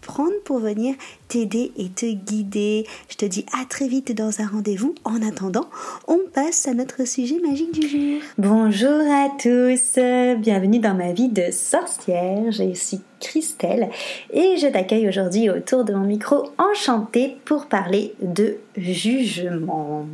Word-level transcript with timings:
prendre 0.00 0.38
pour 0.44 0.58
venir 0.58 0.94
t'aider 1.28 1.72
et 1.76 1.88
te 1.88 2.06
guider. 2.06 2.86
Je 3.08 3.16
te 3.16 3.24
dis 3.24 3.46
à 3.58 3.64
très 3.64 3.88
vite 3.88 4.14
dans 4.16 4.40
un 4.40 4.46
rendez-vous. 4.46 4.94
En 5.04 5.22
attendant, 5.22 5.68
on 6.08 6.18
passe 6.32 6.66
à 6.68 6.74
notre 6.74 7.06
sujet 7.06 7.38
magique 7.40 7.72
du 7.72 7.88
jour. 7.88 8.20
Bonjour 8.38 9.00
à 9.10 9.28
tous, 9.38 9.98
bienvenue 10.38 10.78
dans 10.78 10.94
ma 10.94 11.12
vie 11.12 11.28
de 11.28 11.50
sorcière. 11.50 12.50
Je 12.50 12.74
suis 12.74 13.00
Christelle 13.20 13.90
et 14.32 14.56
je 14.56 14.66
t'accueille 14.66 15.08
aujourd'hui 15.08 15.50
autour 15.50 15.84
de 15.84 15.92
mon 15.92 16.06
micro 16.06 16.50
enchanté 16.58 17.36
pour 17.44 17.66
parler 17.66 18.14
de 18.20 18.56
jugement. 18.76 20.06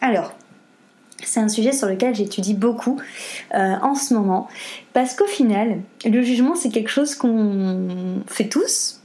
Alors, 0.00 0.32
c'est 1.22 1.40
un 1.40 1.48
sujet 1.48 1.72
sur 1.72 1.88
lequel 1.88 2.14
j'étudie 2.14 2.54
beaucoup 2.54 3.00
euh, 3.54 3.74
en 3.82 3.94
ce 3.94 4.14
moment 4.14 4.48
parce 4.92 5.14
qu'au 5.14 5.26
final, 5.26 5.80
le 6.04 6.22
jugement 6.22 6.54
c'est 6.54 6.68
quelque 6.68 6.90
chose 6.90 7.14
qu'on 7.14 8.22
fait 8.26 8.48
tous, 8.48 9.00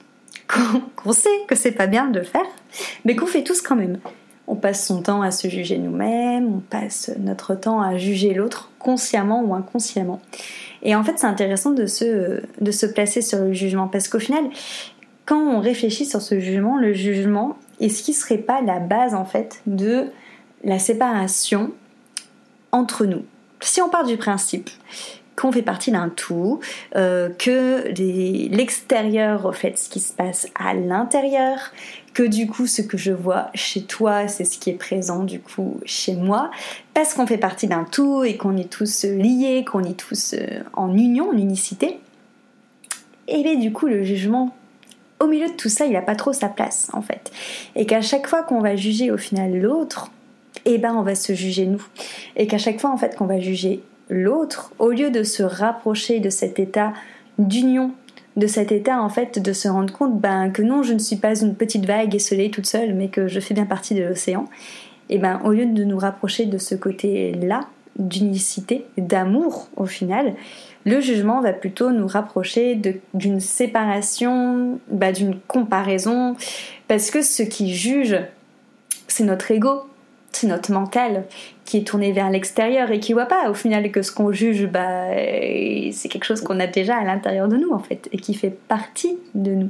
qu'on 0.96 1.14
sait 1.14 1.30
que 1.48 1.56
c'est 1.56 1.72
pas 1.72 1.88
bien 1.88 2.08
de 2.08 2.20
le 2.20 2.26
faire, 2.26 2.46
mais 3.06 3.16
qu'on 3.16 3.26
fait 3.26 3.44
tous 3.44 3.62
quand 3.62 3.76
même. 3.76 4.00
On 4.48 4.56
passe 4.56 4.88
son 4.88 5.04
temps 5.04 5.22
à 5.22 5.30
se 5.30 5.48
juger 5.48 5.78
nous-mêmes, 5.78 6.56
on 6.56 6.60
passe 6.60 7.12
notre 7.20 7.54
temps 7.54 7.82
à 7.82 7.98
juger 7.98 8.34
l'autre 8.34 8.72
consciemment 8.80 9.44
ou 9.44 9.54
inconsciemment. 9.54 10.20
Et 10.82 10.96
en 10.96 11.04
fait, 11.04 11.14
c'est 11.18 11.28
intéressant 11.28 11.72
de 11.72 11.86
se, 11.86 12.86
placer 12.88 13.22
sur 13.22 13.40
le 13.40 13.54
jugement 13.54 13.88
parce 13.88 14.08
qu'au 14.08 14.20
final, 14.20 14.44
quand 15.26 15.40
on 15.40 15.60
réfléchit 15.60 16.06
sur 16.06 16.22
ce 16.22 16.40
jugement, 16.40 16.78
le 16.78 16.94
jugement, 16.94 17.58
est-ce 17.80 18.02
qui 18.02 18.14
serait 18.14 18.38
pas 18.38 18.62
la 18.62 18.80
base 18.80 19.14
en 19.14 19.26
fait 19.26 19.62
de 19.68 20.08
la 20.64 20.80
séparation 20.80 21.72
entre 22.72 23.06
nous 23.06 23.24
Si 23.60 23.82
on 23.82 23.90
part 23.90 24.06
du 24.06 24.18
principe 24.18 24.70
qu'on 25.40 25.52
fait 25.52 25.62
partie 25.62 25.92
d'un 25.92 26.10
tout, 26.10 26.60
euh, 26.96 27.30
que 27.30 27.88
l'extérieur 28.54 29.44
reflète 29.44 29.80
ce 29.80 29.90
qui 29.90 30.02
se 30.02 30.12
passe 30.12 30.48
à 30.56 30.74
l'intérieur, 30.74 31.72
que 32.14 32.24
du 32.24 32.48
coup 32.48 32.68
ce 32.68 32.82
que 32.82 32.98
je 32.98 33.12
vois 33.12 33.50
chez 33.54 33.84
toi, 33.84 34.28
c'est 34.28 34.44
ce 34.44 34.58
qui 34.58 34.70
est 34.70 34.74
présent 34.74 35.24
du 35.24 35.40
coup 35.40 35.80
chez 35.86 36.16
moi, 36.16 36.52
parce 36.94 37.14
qu'on 37.14 37.26
fait 37.26 37.38
partie 37.38 37.68
d'un 37.68 37.86
tout 37.86 38.24
et 38.26 38.36
qu'on 38.36 38.58
est 38.58 38.70
tous 38.70 39.06
liés, 39.06 39.64
qu'on 39.66 39.84
est 39.84 39.98
tous 39.98 40.34
euh, 40.34 40.64
en 40.74 40.94
union, 40.94 41.30
en 41.30 41.38
unicité. 41.38 42.00
Et 43.30 43.42
bien 43.42 43.56
du 43.56 43.72
coup 43.72 43.88
le 43.88 44.04
jugement 44.04 44.54
au 45.22 45.28
milieu 45.28 45.48
de 45.48 45.54
tout 45.56 45.70
ça, 45.70 45.86
il 45.86 45.94
n'a 45.94 46.02
pas 46.02 46.16
trop 46.16 46.34
sa 46.34 46.50
place 46.50 46.90
en 46.92 47.02
fait. 47.02 47.32
Et 47.76 47.86
qu'à 47.86 48.02
chaque 48.02 48.28
fois 48.28 48.44
qu'on 48.44 48.60
va 48.60 48.76
juger 48.76 49.12
au 49.12 49.18
final 49.18 49.58
l'autre, 49.58 50.12
eh 50.66 50.78
ben 50.78 50.94
on 50.96 51.04
va 51.04 51.16
se 51.16 51.34
juger 51.34 51.66
nous. 51.66 51.86
Et 52.36 52.48
qu'à 52.48 52.58
chaque 52.58 52.82
fois 52.82 52.90
en 52.90 52.98
fait 52.98 53.16
qu'on 53.16 53.26
va 53.26 53.40
juger 53.40 53.82
l'autre, 54.10 54.74
au 54.80 54.90
lieu 54.90 55.12
de 55.12 55.24
se 55.24 55.44
rapprocher 55.44 56.20
de 56.20 56.30
cet 56.30 56.60
état 56.60 56.94
d'union, 57.38 57.92
de 58.36 58.48
cet 58.48 58.72
état 58.72 59.02
en 59.02 59.10
fait 59.10 59.40
de 59.40 59.54
se 59.54 59.68
rendre 59.68 59.94
compte 59.94 60.20
ben, 60.20 60.50
que 60.52 60.62
non, 60.62 60.84
je 60.84 60.94
ne 60.94 61.00
suis 61.00 61.18
pas 61.18 61.40
une 61.40 61.56
petite 61.56 61.86
vague 61.86 62.16
esselée 62.16 62.52
toute 62.52 62.66
seule, 62.66 62.94
mais 62.94 63.10
que 63.10 63.28
je 63.28 63.40
fais 63.40 63.54
bien 63.54 63.66
partie 63.66 63.96
de 63.96 64.04
l'océan, 64.04 64.46
et 65.10 65.18
ben 65.18 65.42
au 65.44 65.52
lieu 65.52 65.66
de 65.66 65.84
nous 65.84 65.98
rapprocher 65.98 66.46
de 66.46 66.58
ce 66.58 66.76
côté-là, 66.76 67.68
d'unicité, 67.98 68.86
d'amour 68.98 69.68
au 69.76 69.86
final, 69.86 70.34
le 70.86 71.02
jugement 71.02 71.42
va 71.42 71.52
plutôt 71.52 71.92
nous 71.92 72.08
rapprocher 72.08 72.80
d'une 73.14 73.40
séparation, 73.42 74.80
ben, 74.90 75.14
d'une 75.14 75.38
comparaison, 75.48 76.36
parce 76.88 77.12
que 77.12 77.22
ce 77.22 77.44
qui 77.44 77.74
juge, 77.76 78.18
c'est 79.08 79.26
notre 79.26 79.52
ego, 79.52 79.89
c'est 80.32 80.48
notre 80.48 80.72
mental 80.72 81.26
qui 81.66 81.78
est 81.78 81.88
tourné 81.88 82.12
vers 82.12 82.30
l'extérieur 82.30 82.92
et 82.92 83.00
qui 83.00 83.14
voit 83.14 83.26
pas 83.26 83.50
au 83.50 83.54
final 83.54 83.92
que 83.92 84.02
ce 84.02 84.12
qu'on 84.12 84.32
juge, 84.32 84.68
bah, 84.68 85.08
c'est 85.92 86.10
quelque 86.10 86.26
chose 86.26 86.42
qu'on 86.42 86.60
a 86.60 86.68
déjà 86.68 86.98
à 86.98 87.04
l'intérieur 87.04 87.48
de 87.48 87.58
nous 87.58 87.72
en 87.72 87.80
fait 87.80 88.10
et 88.12 88.18
qui 88.18 88.34
fait 88.34 88.50
partie 88.50 89.18
de 89.36 89.52
nous. 89.52 89.70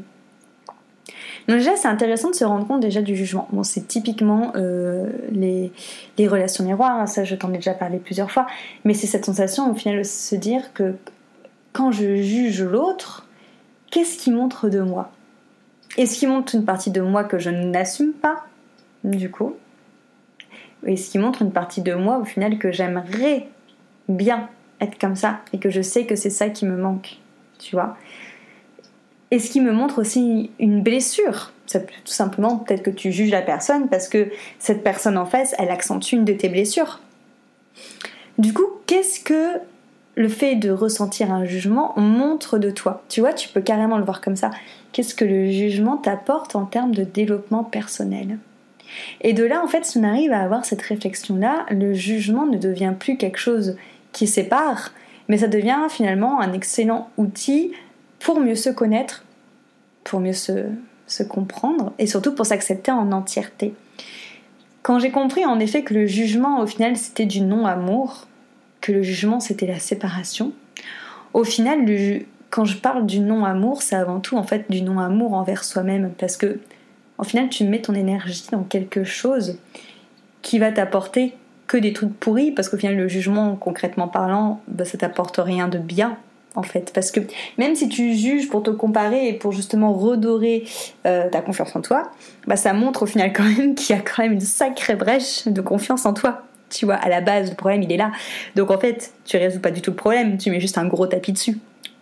Donc 1.47 1.57
déjà 1.57 1.75
c'est 1.75 1.87
intéressant 1.87 2.29
de 2.29 2.35
se 2.35 2.45
rendre 2.45 2.67
compte 2.67 2.81
déjà 2.81 3.01
du 3.01 3.15
jugement. 3.15 3.47
Bon 3.51 3.63
c'est 3.63 3.87
typiquement 3.87 4.51
euh, 4.55 5.07
les, 5.31 5.71
les, 6.17 6.27
relations 6.27 6.63
miroirs, 6.63 6.99
hein, 6.99 7.07
ça 7.07 7.23
je 7.23 7.35
t'en 7.35 7.51
ai 7.51 7.55
déjà 7.55 7.73
parlé 7.73 7.97
plusieurs 7.97 8.29
fois, 8.29 8.45
mais 8.83 8.93
c'est 8.93 9.07
cette 9.07 9.25
sensation 9.25 9.71
au 9.71 9.73
final 9.73 9.97
de 9.97 10.03
se 10.03 10.35
dire 10.35 10.73
que 10.73 10.95
quand 11.73 11.91
je 11.91 12.17
juge 12.17 12.61
l'autre, 12.61 13.27
qu'est-ce 13.89 14.17
qui 14.17 14.31
montre 14.31 14.69
de 14.69 14.81
moi? 14.81 15.11
Est-ce 15.97 16.19
qu'il 16.19 16.29
montre 16.29 16.53
une 16.53 16.65
partie 16.65 16.91
de 16.91 17.01
moi 17.01 17.23
que 17.23 17.39
je 17.39 17.49
n'assume 17.49 18.13
pas? 18.13 18.45
Du 19.03 19.31
coup 19.31 19.55
et 20.85 20.97
ce 20.97 21.09
qui 21.11 21.19
montre 21.19 21.41
une 21.41 21.51
partie 21.51 21.81
de 21.81 21.93
moi 21.93 22.17
au 22.17 22.25
final 22.25 22.57
que 22.57 22.71
j'aimerais 22.71 23.47
bien 24.07 24.49
être 24.81 24.97
comme 24.99 25.15
ça 25.15 25.39
et 25.53 25.59
que 25.59 25.69
je 25.69 25.81
sais 25.81 26.05
que 26.05 26.15
c'est 26.15 26.29
ça 26.29 26.49
qui 26.49 26.65
me 26.65 26.77
manque, 26.77 27.17
tu 27.59 27.75
vois. 27.75 27.97
Et 29.31 29.39
ce 29.39 29.51
qui 29.51 29.61
me 29.61 29.71
montre 29.71 29.99
aussi 29.99 30.51
une 30.59 30.81
blessure. 30.81 31.53
C'est 31.67 31.85
tout 31.85 31.93
simplement 32.05 32.57
peut-être 32.57 32.81
que 32.81 32.89
tu 32.89 33.11
juges 33.11 33.29
la 33.29 33.43
personne 33.43 33.89
parce 33.89 34.07
que 34.09 34.29
cette 34.57 34.83
personne 34.83 35.17
en 35.17 35.25
face, 35.25 35.53
elle 35.59 35.69
accentue 35.69 36.15
une 36.15 36.25
de 36.25 36.33
tes 36.33 36.49
blessures. 36.49 36.99
Du 38.39 38.53
coup, 38.53 38.65
qu'est-ce 38.87 39.19
que 39.19 39.59
le 40.15 40.29
fait 40.29 40.55
de 40.55 40.71
ressentir 40.71 41.31
un 41.31 41.45
jugement 41.45 41.93
montre 41.97 42.57
de 42.57 42.71
toi? 42.71 43.03
Tu 43.07 43.19
vois, 43.19 43.33
tu 43.33 43.49
peux 43.49 43.61
carrément 43.61 43.97
le 43.97 44.03
voir 44.03 44.21
comme 44.21 44.35
ça. 44.35 44.49
Qu'est-ce 44.91 45.13
que 45.13 45.25
le 45.25 45.51
jugement 45.51 45.97
t'apporte 45.97 46.55
en 46.55 46.65
termes 46.65 46.95
de 46.95 47.03
développement 47.03 47.63
personnel? 47.63 48.39
Et 49.21 49.33
de 49.33 49.43
là, 49.43 49.63
en 49.63 49.67
fait, 49.67 49.85
si 49.85 49.97
on 49.97 50.03
arrive 50.03 50.31
à 50.31 50.41
avoir 50.41 50.65
cette 50.65 50.81
réflexion-là, 50.81 51.65
le 51.69 51.93
jugement 51.93 52.45
ne 52.45 52.57
devient 52.57 52.93
plus 52.97 53.17
quelque 53.17 53.37
chose 53.37 53.75
qui 54.11 54.27
sépare, 54.27 54.91
mais 55.27 55.39
ça 55.39 55.47
devient 55.47 55.87
finalement 55.89 56.41
un 56.41 56.53
excellent 56.53 57.09
outil 57.17 57.71
pour 58.19 58.39
mieux 58.39 58.55
se 58.55 58.69
connaître, 58.69 59.23
pour 60.03 60.19
mieux 60.19 60.33
se, 60.33 60.63
comprendre 61.27 61.93
et 61.97 62.07
surtout 62.07 62.35
pour 62.35 62.45
s'accepter 62.45 62.91
en 62.91 63.11
entièreté. 63.11 63.73
Quand 64.83 64.99
j'ai 64.99 65.11
compris 65.11 65.45
en 65.45 65.59
effet 65.59 65.83
que 65.83 65.93
le 65.93 66.05
jugement 66.05 66.61
au 66.61 66.67
final 66.67 66.97
c'était 66.97 67.25
du 67.25 67.41
non-amour, 67.41 68.27
que 68.81 68.91
le 68.91 69.01
jugement 69.01 69.39
c'était 69.39 69.65
la 69.67 69.79
séparation, 69.79 70.53
au 71.33 71.43
final, 71.43 71.85
quand 72.49 72.65
je 72.65 72.77
parle 72.77 73.05
du 73.05 73.19
non-amour, 73.19 73.81
c'est 73.81 73.95
avant 73.95 74.19
tout 74.19 74.37
en 74.37 74.43
fait 74.43 74.69
du 74.69 74.81
non-amour 74.81 75.33
envers 75.33 75.63
soi-même 75.63 76.11
parce 76.17 76.37
que 76.37 76.59
au 77.19 77.23
final, 77.23 77.49
tu 77.49 77.65
mets 77.65 77.81
ton 77.81 77.93
énergie 77.93 78.45
dans 78.51 78.63
quelque 78.63 79.03
chose 79.03 79.57
qui 80.41 80.57
va 80.57 80.71
t'apporter 80.71 81.33
que 81.67 81.77
des 81.77 81.93
trucs 81.93 82.17
pourris, 82.17 82.51
parce 82.51 82.69
qu'au 82.69 82.77
final, 82.77 82.95
le 82.95 83.07
jugement, 83.07 83.55
concrètement 83.55 84.07
parlant, 84.07 84.61
bah, 84.67 84.85
ça 84.85 84.97
t'apporte 84.97 85.37
rien 85.37 85.67
de 85.67 85.77
bien, 85.77 86.17
en 86.55 86.63
fait. 86.63 86.91
Parce 86.95 87.11
que 87.11 87.19
même 87.57 87.75
si 87.75 87.89
tu 87.89 88.15
juges 88.15 88.49
pour 88.49 88.63
te 88.63 88.71
comparer 88.71 89.27
et 89.27 89.33
pour 89.33 89.51
justement 89.51 89.93
redorer 89.93 90.63
euh, 91.05 91.29
ta 91.29 91.41
confiance 91.41 91.75
en 91.75 91.81
toi, 91.81 92.09
bah, 92.47 92.55
ça 92.55 92.73
montre 92.73 93.03
au 93.03 93.05
final 93.05 93.33
quand 93.35 93.43
même 93.43 93.75
qu'il 93.75 93.95
y 93.95 93.99
a 93.99 94.01
quand 94.01 94.23
même 94.23 94.33
une 94.33 94.39
sacrée 94.39 94.95
brèche 94.95 95.45
de 95.45 95.61
confiance 95.61 96.05
en 96.05 96.13
toi. 96.13 96.43
Tu 96.69 96.85
vois, 96.85 96.95
à 96.95 97.09
la 97.09 97.19
base, 97.19 97.49
le 97.49 97.55
problème, 97.55 97.83
il 97.83 97.91
est 97.91 97.97
là. 97.97 98.11
Donc 98.55 98.71
en 98.71 98.79
fait, 98.79 99.11
tu 99.25 99.37
résous 99.37 99.59
pas 99.59 99.71
du 99.71 99.81
tout 99.81 99.91
le 99.91 99.95
problème, 99.97 100.37
tu 100.37 100.51
mets 100.51 100.59
juste 100.59 100.77
un 100.77 100.87
gros 100.87 101.07
tapis 101.07 101.33
dessus. 101.33 101.57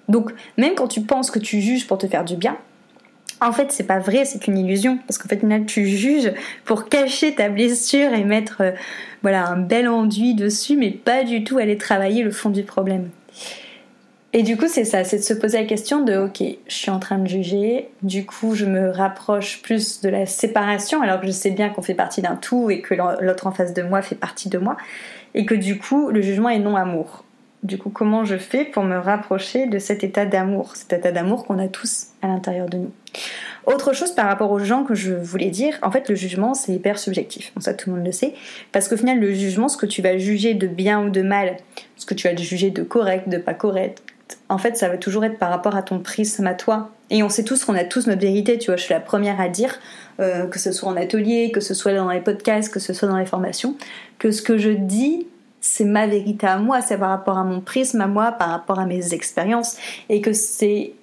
Donc, 0.09 0.31
même 0.57 0.75
quand 0.75 0.87
tu 0.87 1.01
penses 1.01 1.31
que 1.31 1.39
tu 1.39 1.59
juges 1.59 1.87
pour 1.87 1.97
te 1.97 2.07
faire 2.07 2.23
du 2.23 2.35
bien, 2.35 2.57
en 3.41 3.51
fait, 3.51 3.71
c'est 3.71 3.85
pas 3.85 3.99
vrai, 3.99 4.25
c'est 4.25 4.47
une 4.47 4.57
illusion. 4.57 4.97
Parce 5.07 5.17
qu'en 5.17 5.29
fait, 5.29 5.65
tu 5.65 5.85
juges 5.85 6.33
pour 6.65 6.89
cacher 6.89 7.35
ta 7.35 7.49
blessure 7.49 8.13
et 8.13 8.23
mettre 8.23 8.61
euh, 8.61 8.71
voilà, 9.21 9.47
un 9.47 9.57
bel 9.57 9.87
enduit 9.87 10.33
dessus, 10.33 10.75
mais 10.75 10.91
pas 10.91 11.23
du 11.23 11.43
tout 11.43 11.57
aller 11.57 11.77
travailler 11.77 12.23
le 12.23 12.31
fond 12.31 12.49
du 12.49 12.63
problème. 12.63 13.09
Et 14.33 14.43
du 14.43 14.57
coup, 14.57 14.67
c'est 14.67 14.83
ça, 14.83 15.03
c'est 15.03 15.17
de 15.17 15.23
se 15.23 15.33
poser 15.33 15.59
la 15.59 15.65
question 15.65 16.03
de 16.03 16.17
ok, 16.17 16.43
je 16.67 16.73
suis 16.73 16.91
en 16.91 16.99
train 16.99 17.17
de 17.17 17.27
juger, 17.27 17.87
du 18.03 18.25
coup, 18.25 18.55
je 18.55 18.65
me 18.65 18.89
rapproche 18.89 19.61
plus 19.61 20.01
de 20.01 20.09
la 20.09 20.25
séparation, 20.25 21.01
alors 21.01 21.21
que 21.21 21.27
je 21.27 21.31
sais 21.31 21.49
bien 21.49 21.69
qu'on 21.69 21.81
fait 21.81 21.93
partie 21.93 22.21
d'un 22.21 22.35
tout 22.35 22.69
et 22.69 22.81
que 22.81 22.93
l'autre 23.21 23.47
en 23.47 23.51
face 23.51 23.73
de 23.73 23.83
moi 23.83 24.01
fait 24.01 24.15
partie 24.15 24.49
de 24.49 24.57
moi, 24.57 24.75
et 25.33 25.45
que 25.45 25.55
du 25.55 25.79
coup, 25.79 26.09
le 26.09 26.21
jugement 26.21 26.49
est 26.49 26.59
non-amour. 26.59 27.23
Du 27.63 27.77
coup, 27.77 27.89
comment 27.89 28.24
je 28.24 28.38
fais 28.38 28.65
pour 28.65 28.83
me 28.83 28.98
rapprocher 28.98 29.65
de 29.65 29.80
cet 29.80 30.04
état 30.04 30.25
d'amour, 30.25 30.75
cet 30.75 30.94
état 30.94 31.12
d'amour 31.12 31.45
qu'on 31.45 31.59
a 31.59 31.68
tous 31.68 32.07
à 32.21 32.27
l'intérieur 32.27 32.69
de 32.69 32.77
nous? 32.77 32.92
Autre 33.65 33.94
chose 33.94 34.12
par 34.12 34.27
rapport 34.27 34.51
aux 34.51 34.59
gens 34.59 34.83
que 34.83 34.95
je 34.95 35.13
voulais 35.13 35.50
dire, 35.50 35.77
en 35.81 35.92
fait 35.92 36.07
le 36.07 36.15
jugement 36.15 36.54
c'est 36.54 36.71
hyper 36.71 36.98
subjectif, 36.98 37.51
ça 37.59 37.74
tout 37.74 37.89
le 37.89 37.98
monde 37.98 38.06
le 38.06 38.13
sait, 38.13 38.33
parce 38.71 38.88
qu'au 38.88 38.95
final 38.95 39.19
le 39.19 39.33
jugement, 39.33 39.68
ce 39.68 39.75
que 39.75 39.86
tu 39.86 40.01
vas 40.01 40.18
juger 40.18 40.54
de 40.54 40.68
bien 40.68 41.04
ou 41.04 41.09
de 41.09 41.21
mal, 41.21 41.57
ce 41.98 42.06
que 42.06 42.13
tu 42.13 42.30
vas 42.30 42.36
juger 42.36 42.69
de 42.69 42.83
correct, 42.83 43.27
de 43.27 43.38
pas 43.38 43.54
correct, 43.54 44.04
en 44.48 44.57
fait 44.57 44.77
ça 44.77 44.88
va 44.88 44.98
toujours 44.98 45.25
être 45.25 45.38
par 45.38 45.50
rapport 45.50 45.75
à 45.75 45.81
ton 45.81 46.00
prisme 46.00 46.48
à 46.48 46.54
toi. 46.54 46.92
Et 47.09 47.24
on 47.24 47.30
sait 47.30 47.44
tous 47.44 47.63
qu'on 47.63 47.75
a 47.75 47.86
tous 47.86 48.07
notre 48.07 48.21
vérité, 48.21 48.57
tu 48.57 48.68
vois, 48.68 48.75
je 48.75 48.83
suis 48.83 48.94
la 48.94 49.00
première 49.00 49.39
à 49.39 49.48
dire, 49.48 49.80
euh, 50.19 50.45
que 50.48 50.59
ce 50.59 50.71
soit 50.71 50.89
en 50.89 50.98
atelier, 50.98 51.51
que 51.51 51.62
ce 51.62 51.74
soit 51.74 51.94
dans 51.94 52.09
les 52.09 52.19
podcasts, 52.19 52.71
que 52.71 52.81
ce 52.81 52.94
soit 52.94 53.07
dans 53.07 53.18
les 53.18 53.25
formations, 53.25 53.75
que 54.19 54.31
ce 54.31 54.42
que 54.42 54.57
je 54.57 54.69
dis 54.69 55.25
c'est 55.67 55.83
ma 55.83 56.07
vérité 56.07 56.47
à 56.47 56.57
moi, 56.57 56.81
c'est 56.81 56.97
par 56.97 57.09
rapport 57.09 57.37
à 57.37 57.43
mon 57.43 57.59
prisme 57.59 57.99
à 58.01 58.07
moi, 58.07 58.31
par 58.31 58.49
rapport 58.49 58.79
à 58.79 58.85
mes 58.85 59.13
expériences, 59.13 59.77
et 60.09 60.21
que 60.21 60.33
c'est 60.33 60.93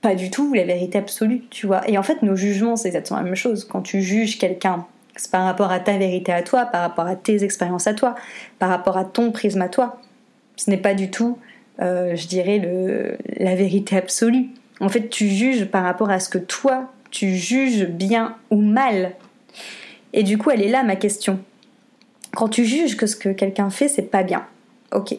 pas 0.00 0.14
du 0.14 0.30
tout 0.30 0.52
la 0.54 0.64
vérité 0.64 0.98
absolue, 0.98 1.44
tu 1.50 1.66
vois. 1.66 1.88
Et 1.88 1.98
en 1.98 2.02
fait, 2.02 2.22
nos 2.22 2.36
jugements, 2.36 2.76
c'est 2.76 2.88
exactement 2.88 3.18
la 3.20 3.24
même 3.24 3.36
chose. 3.36 3.64
Quand 3.64 3.80
tu 3.80 4.02
juges 4.02 4.38
quelqu'un, 4.38 4.86
c'est 5.16 5.30
par 5.30 5.44
rapport 5.44 5.70
à 5.70 5.80
ta 5.80 5.96
vérité 5.96 6.32
à 6.32 6.42
toi, 6.42 6.66
par 6.66 6.82
rapport 6.82 7.06
à 7.06 7.16
tes 7.16 7.44
expériences 7.44 7.86
à 7.86 7.94
toi, 7.94 8.16
par 8.58 8.68
rapport 8.68 8.96
à 8.96 9.04
ton 9.04 9.30
prisme 9.30 9.62
à 9.62 9.68
toi. 9.68 10.00
Ce 10.56 10.70
n'est 10.70 10.76
pas 10.76 10.94
du 10.94 11.10
tout, 11.10 11.38
euh, 11.80 12.16
je 12.16 12.26
dirais, 12.26 12.58
le, 12.58 13.18
la 13.36 13.54
vérité 13.54 13.96
absolue. 13.96 14.48
En 14.80 14.88
fait, 14.88 15.08
tu 15.08 15.28
juges 15.28 15.64
par 15.66 15.84
rapport 15.84 16.10
à 16.10 16.20
ce 16.20 16.28
que 16.28 16.38
toi, 16.38 16.90
tu 17.10 17.36
juges 17.36 17.86
bien 17.86 18.36
ou 18.50 18.60
mal. 18.60 19.12
Et 20.12 20.22
du 20.22 20.38
coup, 20.38 20.50
elle 20.50 20.62
est 20.62 20.70
là 20.70 20.82
ma 20.82 20.96
question. 20.96 21.40
Quand 22.38 22.46
tu 22.46 22.64
juges 22.64 22.96
que 22.96 23.08
ce 23.08 23.16
que 23.16 23.30
quelqu'un 23.30 23.68
fait, 23.68 23.88
c'est 23.88 24.12
pas 24.12 24.22
bien. 24.22 24.46
Ok. 24.92 25.16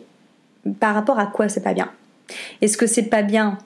Par 0.79 0.95
rapport 0.95 1.19
à 1.19 1.25
quoi 1.25 1.49
c'est 1.49 1.59
pas 1.59 1.73
bien? 1.73 1.91
Est-ce 2.61 2.77
que 2.77 2.87
c'est 2.87 3.09
pas 3.09 3.23
bien 3.23 3.57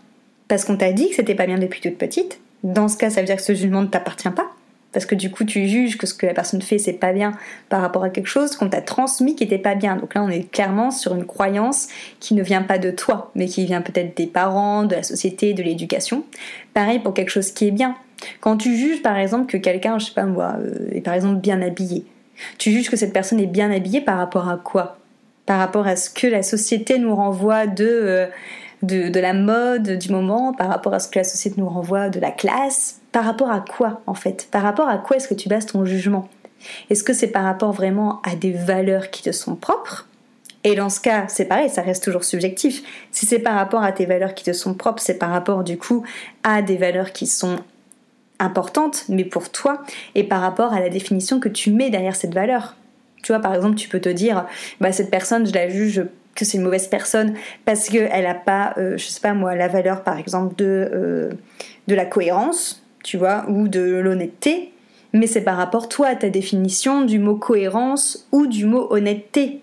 parce 0.47 0.65
qu'on 0.65 0.75
t'a 0.75 0.91
dit 0.91 1.09
que 1.09 1.15
c'était 1.17 1.35
pas 1.35 1.45
bien 1.45 1.59
depuis 1.59 1.79
toute 1.79 1.99
petite? 1.99 2.39
Dans 2.63 2.87
ce 2.87 2.97
cas, 2.97 3.11
ça 3.11 3.19
veut 3.21 3.27
dire 3.27 3.35
que 3.35 3.43
ce 3.43 3.53
jugement 3.53 3.83
ne 3.83 3.87
t'appartient 3.87 4.31
pas? 4.31 4.47
Parce 4.91 5.05
que 5.05 5.13
du 5.13 5.29
coup, 5.29 5.43
tu 5.43 5.67
juges 5.67 5.99
que 5.99 6.07
ce 6.07 6.15
que 6.15 6.25
la 6.25 6.33
personne 6.33 6.63
fait, 6.63 6.79
c'est 6.79 6.93
pas 6.93 7.13
bien 7.13 7.33
par 7.69 7.81
rapport 7.81 8.03
à 8.03 8.09
quelque 8.09 8.25
chose 8.25 8.55
qu'on 8.55 8.69
t'a 8.69 8.81
transmis 8.81 9.35
qui 9.35 9.43
était 9.43 9.59
pas 9.59 9.75
bien. 9.75 9.97
Donc 9.97 10.15
là, 10.15 10.23
on 10.23 10.29
est 10.29 10.49
clairement 10.49 10.89
sur 10.89 11.13
une 11.13 11.25
croyance 11.25 11.89
qui 12.19 12.33
ne 12.33 12.41
vient 12.41 12.63
pas 12.63 12.79
de 12.79 12.89
toi, 12.89 13.29
mais 13.35 13.45
qui 13.45 13.65
vient 13.65 13.81
peut-être 13.81 14.17
des 14.17 14.25
parents, 14.25 14.83
de 14.83 14.95
la 14.95 15.03
société, 15.03 15.53
de 15.53 15.61
l'éducation. 15.61 16.23
Pareil 16.73 16.97
pour 16.97 17.13
quelque 17.13 17.29
chose 17.29 17.51
qui 17.51 17.67
est 17.67 17.71
bien. 17.71 17.95
Quand 18.41 18.57
tu 18.57 18.75
juges, 18.75 19.03
par 19.03 19.15
exemple, 19.15 19.45
que 19.45 19.57
quelqu'un, 19.57 19.99
je 19.99 20.05
sais 20.05 20.13
pas 20.13 20.25
moi, 20.25 20.55
euh, 20.57 20.89
est 20.91 21.01
par 21.01 21.13
exemple 21.13 21.39
bien 21.39 21.61
habillé, 21.61 22.03
tu 22.57 22.71
juges 22.71 22.89
que 22.89 22.97
cette 22.97 23.13
personne 23.13 23.39
est 23.39 23.47
bien 23.47 23.71
habillée 23.71 24.01
par 24.01 24.17
rapport 24.17 24.49
à 24.49 24.57
quoi? 24.57 24.97
Par 25.45 25.59
rapport 25.59 25.87
à 25.87 25.95
ce 25.95 26.09
que 26.09 26.27
la 26.27 26.43
société 26.43 26.99
nous 26.99 27.15
renvoie 27.15 27.67
de. 27.67 27.85
Euh, 27.85 28.27
de, 28.83 29.19
la 29.19 29.33
mode 29.33 29.97
du 29.97 30.11
moment, 30.11 30.53
par 30.53 30.67
rapport 30.67 30.93
à 30.93 30.99
ce 30.99 31.07
que 31.07 31.17
la 31.17 31.23
société 31.23 31.59
nous 31.59 31.69
renvoie 31.69 32.09
de 32.09 32.19
la 32.19 32.31
classe, 32.31 32.99
par 33.13 33.23
rapport 33.23 33.49
à 33.49 33.61
quoi 33.61 34.01
en 34.07 34.13
fait? 34.13 34.47
Par 34.51 34.61
rapport 34.61 34.89
à 34.89 34.97
quoi 34.97 35.15
est-ce 35.15 35.27
que 35.27 35.33
tu 35.33 35.47
bases 35.47 35.65
ton 35.65 35.85
jugement? 35.85 36.27
Est-ce 36.89 37.03
que 37.03 37.13
c'est 37.13 37.27
par 37.27 37.43
rapport 37.43 37.71
vraiment 37.71 38.21
à 38.23 38.35
des 38.35 38.51
valeurs 38.51 39.09
qui 39.09 39.23
te 39.23 39.31
sont 39.31 39.55
propres? 39.55 40.07
Et 40.65 40.75
dans 40.75 40.89
ce 40.89 41.01
cas, 41.01 41.25
c'est 41.27 41.45
pareil, 41.45 41.69
ça 41.69 41.81
reste 41.81 42.03
toujours 42.03 42.23
subjectif. 42.23 42.83
Si 43.11 43.25
c'est 43.25 43.39
par 43.39 43.55
rapport 43.55 43.83
à 43.83 43.91
tes 43.91 44.05
valeurs 44.05 44.33
qui 44.33 44.45
te 44.45 44.53
sont 44.53 44.73
propres, 44.73 45.01
c'est 45.01 45.17
par 45.17 45.29
rapport 45.29 45.63
du 45.63 45.77
coup 45.77 46.03
à 46.43 46.61
des 46.61 46.77
valeurs 46.77 47.11
qui 47.11 47.27
sont 47.27 47.57
importantes, 48.43 49.05
mais 49.09 49.25
pour 49.25 49.51
toi, 49.51 49.83
et 50.15 50.23
par 50.23 50.41
rapport 50.41 50.73
à 50.73 50.79
la 50.79 50.89
définition 50.89 51.39
que 51.39 51.49
tu 51.49 51.71
mets 51.71 51.89
derrière 51.89 52.15
cette 52.15 52.33
valeur. 52.33 52.75
Tu 53.23 53.31
vois, 53.31 53.41
par 53.41 53.55
exemple, 53.55 53.75
tu 53.75 53.87
peux 53.87 54.01
te 54.01 54.09
dire, 54.09 54.45
bah, 54.81 54.91
cette 54.91 55.09
personne, 55.09 55.47
je 55.47 55.53
la 55.53 55.69
juge 55.69 56.05
que 56.35 56.45
c'est 56.45 56.57
une 56.57 56.63
mauvaise 56.63 56.87
personne 56.87 57.33
parce 57.65 57.89
qu'elle 57.89 58.23
n'a 58.23 58.33
pas, 58.33 58.73
euh, 58.77 58.97
je 58.97 59.05
sais 59.05 59.21
pas 59.21 59.33
moi, 59.33 59.55
la 59.55 59.67
valeur 59.67 60.03
par 60.03 60.17
exemple 60.17 60.55
de, 60.55 60.89
euh, 60.93 61.29
de 61.87 61.95
la 61.95 62.05
cohérence, 62.05 62.83
tu 63.03 63.17
vois, 63.17 63.45
ou 63.49 63.67
de 63.67 63.81
l'honnêteté, 63.81 64.71
mais 65.13 65.27
c'est 65.27 65.41
par 65.41 65.57
rapport 65.57 65.89
toi 65.89 66.07
à 66.07 66.15
ta 66.15 66.29
définition 66.29 67.03
du 67.03 67.19
mot 67.19 67.35
cohérence 67.35 68.27
ou 68.31 68.47
du 68.47 68.65
mot 68.65 68.87
honnêteté. 68.89 69.61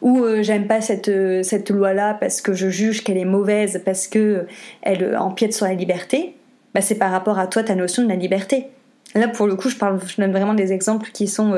Ou 0.00 0.22
euh, 0.22 0.42
j'aime 0.42 0.66
pas 0.66 0.80
cette, 0.80 1.10
cette 1.44 1.70
loi-là 1.70 2.14
parce 2.14 2.40
que 2.40 2.52
je 2.52 2.68
juge 2.68 3.04
qu'elle 3.04 3.16
est 3.16 3.24
mauvaise, 3.24 3.82
parce 3.84 4.06
que 4.06 4.46
elle 4.82 5.16
empiète 5.16 5.54
sur 5.54 5.66
la 5.66 5.74
liberté, 5.74 6.34
bah 6.74 6.80
c'est 6.80 6.96
par 6.96 7.10
rapport 7.10 7.38
à 7.38 7.46
toi 7.46 7.62
ta 7.62 7.74
notion 7.74 8.02
de 8.02 8.08
la 8.08 8.16
liberté. 8.16 8.68
Là 9.14 9.28
pour 9.28 9.46
le 9.46 9.56
coup 9.56 9.68
je 9.68 9.76
parle, 9.76 10.00
je 10.06 10.20
donne 10.20 10.32
vraiment 10.32 10.54
des 10.54 10.72
exemples 10.72 11.10
qui 11.12 11.28
sont 11.28 11.54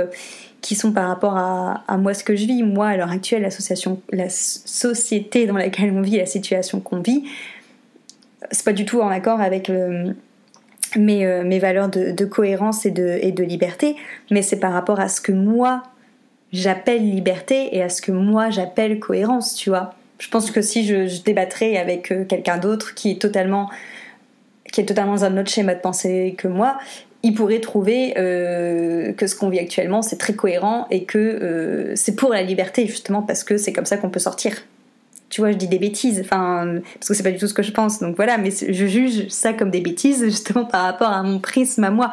qui 0.65 0.77
sont 0.77 0.93
par 0.93 1.09
rapport 1.09 1.37
à, 1.37 1.99
moi 1.99 2.15
ce 2.15 2.25
que 2.25 2.35
je 2.35 2.47
vis. 2.47 2.63
Moi, 2.63 2.89
à 2.89 2.97
l'heure 2.97 3.11
actuelle, 3.11 3.43
l'association, 3.43 4.01
la 4.11 4.31
société 4.31 5.45
dans 5.45 5.59
laquelle 5.59 5.93
on 5.93 6.01
vit, 6.01 6.17
la 6.17 6.25
situation 6.25 6.81
qu'on 6.81 7.01
vit, 7.01 7.25
c'est 8.51 8.65
pas 8.65 8.73
du 8.73 8.87
tout 8.87 9.03
en 9.03 9.09
accord 9.09 9.43
avec 9.43 9.69
euh, 9.69 10.15
mes, 10.97 11.27
euh, 11.27 11.45
mes, 11.45 11.59
valeurs 11.59 11.91
de, 11.91 12.25
cohérence 12.25 12.87
et 12.87 12.91
de, 12.91 13.19
et 13.21 13.31
de 13.31 13.45
liberté, 13.45 13.95
mais 14.31 14.41
c'est 14.41 14.59
par 14.59 14.73
rapport 14.73 15.01
à 15.01 15.09
ce 15.09 15.21
que 15.21 15.33
moi 15.33 15.83
j'appelle 16.51 17.11
liberté 17.11 17.77
et 17.77 17.83
à 17.83 17.91
ce 17.91 18.01
que 18.01 18.13
moi 18.13 18.49
j'appelle 18.49 18.99
cohérence, 19.01 19.55
tu 19.55 19.69
vois. 19.69 19.93
Je 20.19 20.31
pense 20.31 20.51
que 20.51 20.63
si 20.63 20.87
je, 20.87 21.07
je 21.09 21.23
débattrais 21.23 21.77
avec 21.77 22.11
euh, 22.11 22.25
quelqu'un 22.25 22.57
d'autre 22.57 22.95
qui 22.95 23.11
est 23.11 23.21
totalement 23.21 23.69
qui 24.75 24.81
est 24.81 24.87
totalement 24.87 25.13
dans 25.13 25.25
un 25.25 25.39
autre 25.39 25.51
schéma 25.51 25.77
de 25.77 25.81
pensée 25.81 26.35
que 26.37 26.49
moi, 26.49 26.79
il 27.23 27.33
pourrait 27.33 27.61
trouver 27.61 28.13
euh, 28.19 29.13
que 29.13 29.29
ce 29.29 29.37
qu'on 29.37 29.49
vit 29.49 29.61
actuellement 29.61 30.03
c'est 30.03 30.17
très 30.17 30.35
cohérent 30.35 30.89
et 30.91 31.05
que 31.05 31.17
euh, 31.17 31.93
c'est 31.95 32.17
pour 32.17 32.33
la 32.33 32.43
liberté 32.43 32.85
justement 32.89 33.23
parce 33.23 33.45
que 33.45 33.57
c'est 33.57 33.73
comme 33.73 33.87
ça 33.87 33.99
qu'on 33.99 34.11
peut 34.11 34.19
sortir. 34.19 34.57
Tu 35.31 35.41
vois, 35.41 35.53
je 35.53 35.57
dis 35.57 35.69
des 35.69 35.79
bêtises, 35.79 36.21
enfin 36.21 36.81
parce 36.95 37.09
que 37.09 37.15
c'est 37.15 37.23
pas 37.23 37.31
du 37.31 37.39
tout 37.39 37.47
ce 37.47 37.55
que 37.55 37.63
je 37.63 37.71
pense, 37.71 38.01
donc 38.01 38.17
voilà, 38.17 38.37
mais 38.37 38.51
je 38.51 38.87
juge 38.87 39.29
ça 39.29 39.53
comme 39.53 39.71
des 39.71 39.81
bêtises 39.81 40.25
justement 40.25 40.65
par 40.65 40.83
rapport 40.83 41.11
à 41.11 41.23
mon 41.23 41.39
prisme 41.39 41.85
à 41.85 41.91
moi, 41.91 42.13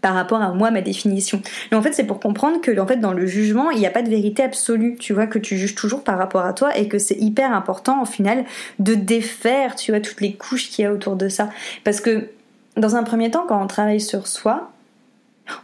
par 0.00 0.14
rapport 0.14 0.40
à 0.40 0.52
moi 0.52 0.70
ma 0.70 0.80
définition. 0.80 1.42
Mais 1.70 1.76
en 1.76 1.82
fait, 1.82 1.92
c'est 1.92 2.04
pour 2.04 2.20
comprendre 2.20 2.60
que 2.60 2.78
en 2.78 2.86
fait 2.86 2.96
dans 2.96 3.12
le 3.12 3.26
jugement 3.26 3.70
il 3.70 3.78
n'y 3.78 3.86
a 3.86 3.90
pas 3.90 4.02
de 4.02 4.10
vérité 4.10 4.42
absolue. 4.42 4.96
Tu 4.98 5.12
vois 5.12 5.26
que 5.26 5.38
tu 5.38 5.56
juges 5.56 5.74
toujours 5.74 6.02
par 6.04 6.18
rapport 6.18 6.44
à 6.44 6.52
toi 6.52 6.76
et 6.76 6.88
que 6.88 6.98
c'est 6.98 7.18
hyper 7.18 7.52
important 7.52 8.02
au 8.02 8.06
final 8.06 8.44
de 8.78 8.94
défaire, 8.94 9.76
tu 9.76 9.92
vois, 9.92 10.00
toutes 10.00 10.20
les 10.20 10.34
couches 10.34 10.70
qu'il 10.70 10.84
y 10.84 10.86
a 10.86 10.92
autour 10.92 11.16
de 11.16 11.28
ça, 11.28 11.50
parce 11.84 12.00
que 12.00 12.28
dans 12.76 12.96
un 12.96 13.02
premier 13.02 13.30
temps, 13.30 13.44
quand 13.48 13.62
on 13.62 13.66
travaille 13.66 14.00
sur 14.00 14.26
soi, 14.26 14.70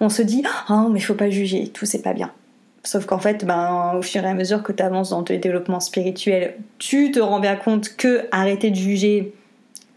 on 0.01 0.09
se 0.09 0.23
dit 0.23 0.43
Oh, 0.69 0.89
mais 0.91 0.99
il 0.99 1.03
faut 1.03 1.15
pas 1.15 1.31
juger, 1.31 1.69
tout 1.69 1.87
c'est 1.87 2.03
pas 2.03 2.13
bien. 2.13 2.31
Sauf 2.83 3.05
qu'en 3.05 3.19
fait, 3.19 3.45
ben, 3.45 3.95
au 3.97 4.03
fur 4.03 4.23
et 4.23 4.29
à 4.29 4.35
mesure 4.35 4.63
que 4.63 4.71
tu 4.71 4.83
avances 4.83 5.11
dans 5.11 5.23
ton 5.25 5.37
développement 5.37 5.81
spirituel, 5.81 6.55
tu 6.79 7.11
te 7.11 7.19
rends 7.19 7.41
bien 7.41 7.57
compte 7.57 7.97
que 7.97 8.27
arrêter 8.31 8.71
de 8.71 8.77
juger, 8.77 9.35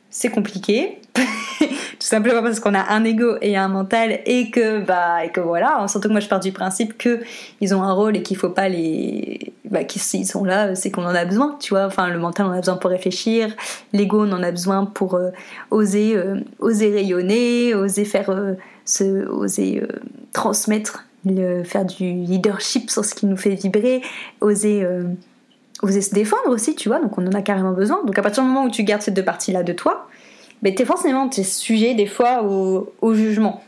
c'est 0.09 0.29
compliqué. 0.29 0.99
tout 1.99 2.07
simplement 2.07 2.41
parce 2.41 2.59
qu'on 2.59 2.73
a 2.73 2.93
un 2.93 3.03
ego 3.03 3.35
et 3.41 3.57
un 3.57 3.67
mental 3.67 4.19
et 4.25 4.49
que 4.49 4.79
bah 4.79 5.25
et 5.25 5.29
que 5.29 5.41
voilà 5.41 5.85
surtout 5.87 6.07
que 6.07 6.13
moi 6.13 6.21
je 6.21 6.27
pars 6.27 6.39
du 6.39 6.51
principe 6.51 6.97
que 6.97 7.19
ils 7.61 7.75
ont 7.75 7.83
un 7.83 7.91
rôle 7.91 8.15
et 8.17 8.23
qu'il 8.23 8.37
faut 8.37 8.49
pas 8.49 8.69
les 8.69 9.53
bah 9.65 9.83
qu'ils 9.83 10.25
sont 10.25 10.43
là 10.43 10.75
c'est 10.75 10.91
qu'on 10.91 11.03
en 11.03 11.15
a 11.15 11.25
besoin 11.25 11.57
tu 11.59 11.73
vois. 11.73 11.85
Enfin 11.85 12.09
le 12.09 12.19
mental 12.19 12.45
on 12.45 12.49
en 12.49 12.53
a 12.53 12.59
besoin 12.59 12.77
pour 12.77 12.89
réfléchir. 12.89 13.53
L'ego 13.93 14.25
on 14.25 14.31
en 14.31 14.43
a 14.43 14.51
besoin 14.51 14.85
pour 14.85 15.15
euh, 15.15 15.31
oser 15.71 16.15
euh, 16.15 16.39
oser 16.59 16.91
rayonner 16.91 17.75
oser 17.75 18.05
faire 18.05 18.29
euh, 18.29 18.53
se, 18.85 19.27
oser 19.27 19.83
transmettre 20.33 21.05
faire 21.65 21.85
du 21.85 22.13
leadership 22.13 22.89
sur 22.89 23.03
ce 23.03 23.13
qui 23.13 23.25
nous 23.25 23.37
fait 23.37 23.55
vibrer 23.55 24.01
oser 24.39 24.87
oser 25.81 26.01
se 26.01 26.13
défendre 26.13 26.49
aussi 26.49 26.75
tu 26.75 26.89
vois. 26.89 26.99
Donc 26.99 27.17
on 27.17 27.27
en 27.27 27.33
a 27.33 27.41
carrément 27.41 27.73
besoin. 27.73 28.03
Donc 28.05 28.17
à 28.17 28.21
partir 28.21 28.43
du 28.43 28.49
moment 28.49 28.63
où 28.63 28.69
tu 28.69 28.83
gardes 28.83 29.01
ces 29.01 29.11
deux 29.11 29.23
parties 29.23 29.51
là 29.51 29.63
de 29.63 29.73
toi 29.73 30.08
mais 30.61 30.75
t'es 30.75 30.85
forcément 30.85 31.29
sujet 31.31 31.93
des 31.93 32.05
fois 32.05 32.43
au, 32.43 32.93
au, 33.01 33.13
jugement. 33.13 33.63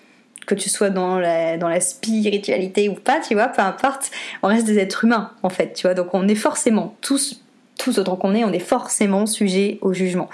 Que 0.45 0.55
tu 0.55 0.69
sois 0.69 0.89
dans 0.89 1.19
la, 1.19 1.57
dans 1.57 1.69
la 1.69 1.79
spiritualité 1.79 2.89
ou 2.89 2.95
pas, 2.95 3.19
tu 3.19 3.35
vois, 3.35 3.47
peu 3.47 3.61
importe, 3.61 4.11
on 4.43 4.47
reste 4.47 4.65
des 4.65 4.79
êtres 4.79 5.05
humains 5.05 5.31
en 5.43 5.49
fait, 5.49 5.73
tu 5.73 5.83
vois. 5.83 5.93
Donc 5.93 6.13
on 6.13 6.27
est 6.27 6.35
forcément, 6.35 6.95
tous, 7.01 7.41
tous 7.77 7.99
autant 7.99 8.15
qu'on 8.15 8.33
est, 8.33 8.43
on 8.43 8.51
est 8.51 8.59
forcément 8.59 9.25
sujet 9.25 9.77
au 9.81 9.93
jugement. 9.93 10.29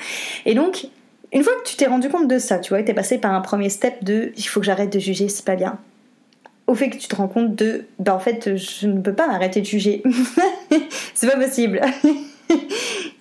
Et 0.45 0.55
donc, 0.55 0.87
une 1.33 1.43
fois 1.43 1.53
que 1.61 1.67
tu 1.69 1.75
t'es 1.75 1.87
rendu 1.87 2.09
compte 2.09 2.27
de 2.27 2.39
ça, 2.39 2.57
tu 2.57 2.69
vois, 2.69 2.81
que 2.81 2.87
t'es 2.87 2.93
passé 2.93 3.17
par 3.17 3.33
un 3.33 3.41
premier 3.41 3.69
step 3.69 4.03
de 4.03 4.31
il 4.37 4.43
faut 4.43 4.59
que 4.59 4.65
j'arrête 4.65 4.91
de 4.91 4.99
juger, 4.99 5.29
c'est 5.29 5.45
pas 5.45 5.55
bien. 5.55 5.77
Au 6.67 6.75
fait 6.75 6.89
que 6.89 6.97
tu 6.97 7.07
te 7.07 7.15
rends 7.15 7.27
compte 7.27 7.55
de 7.55 7.85
bah 7.99 8.15
en 8.15 8.19
fait, 8.19 8.55
je 8.57 8.87
ne 8.87 9.01
peux 9.01 9.13
pas 9.13 9.27
m'arrêter 9.27 9.61
de 9.61 9.65
juger. 9.65 10.03
c'est 11.13 11.27
pas 11.27 11.37
possible. 11.37 11.81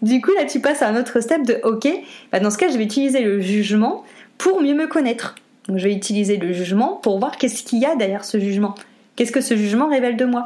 Du 0.02 0.20
coup, 0.20 0.32
là, 0.38 0.44
tu 0.44 0.60
passes 0.60 0.82
à 0.82 0.88
un 0.88 0.98
autre 0.98 1.20
step 1.20 1.42
de 1.46 1.60
OK, 1.64 1.88
bah, 2.32 2.40
dans 2.40 2.50
ce 2.50 2.58
cas, 2.58 2.68
je 2.70 2.76
vais 2.76 2.84
utiliser 2.84 3.20
le 3.20 3.40
jugement 3.40 4.04
pour 4.38 4.60
mieux 4.60 4.74
me 4.74 4.86
connaître. 4.86 5.34
Donc, 5.68 5.78
je 5.78 5.84
vais 5.84 5.94
utiliser 5.94 6.36
le 6.36 6.52
jugement 6.52 6.94
pour 7.02 7.18
voir 7.18 7.36
qu'est-ce 7.36 7.62
qu'il 7.62 7.80
y 7.80 7.86
a 7.86 7.96
derrière 7.96 8.24
ce 8.24 8.38
jugement. 8.38 8.74
Qu'est-ce 9.16 9.32
que 9.32 9.40
ce 9.40 9.56
jugement 9.56 9.88
révèle 9.88 10.16
de 10.16 10.26
moi? 10.26 10.44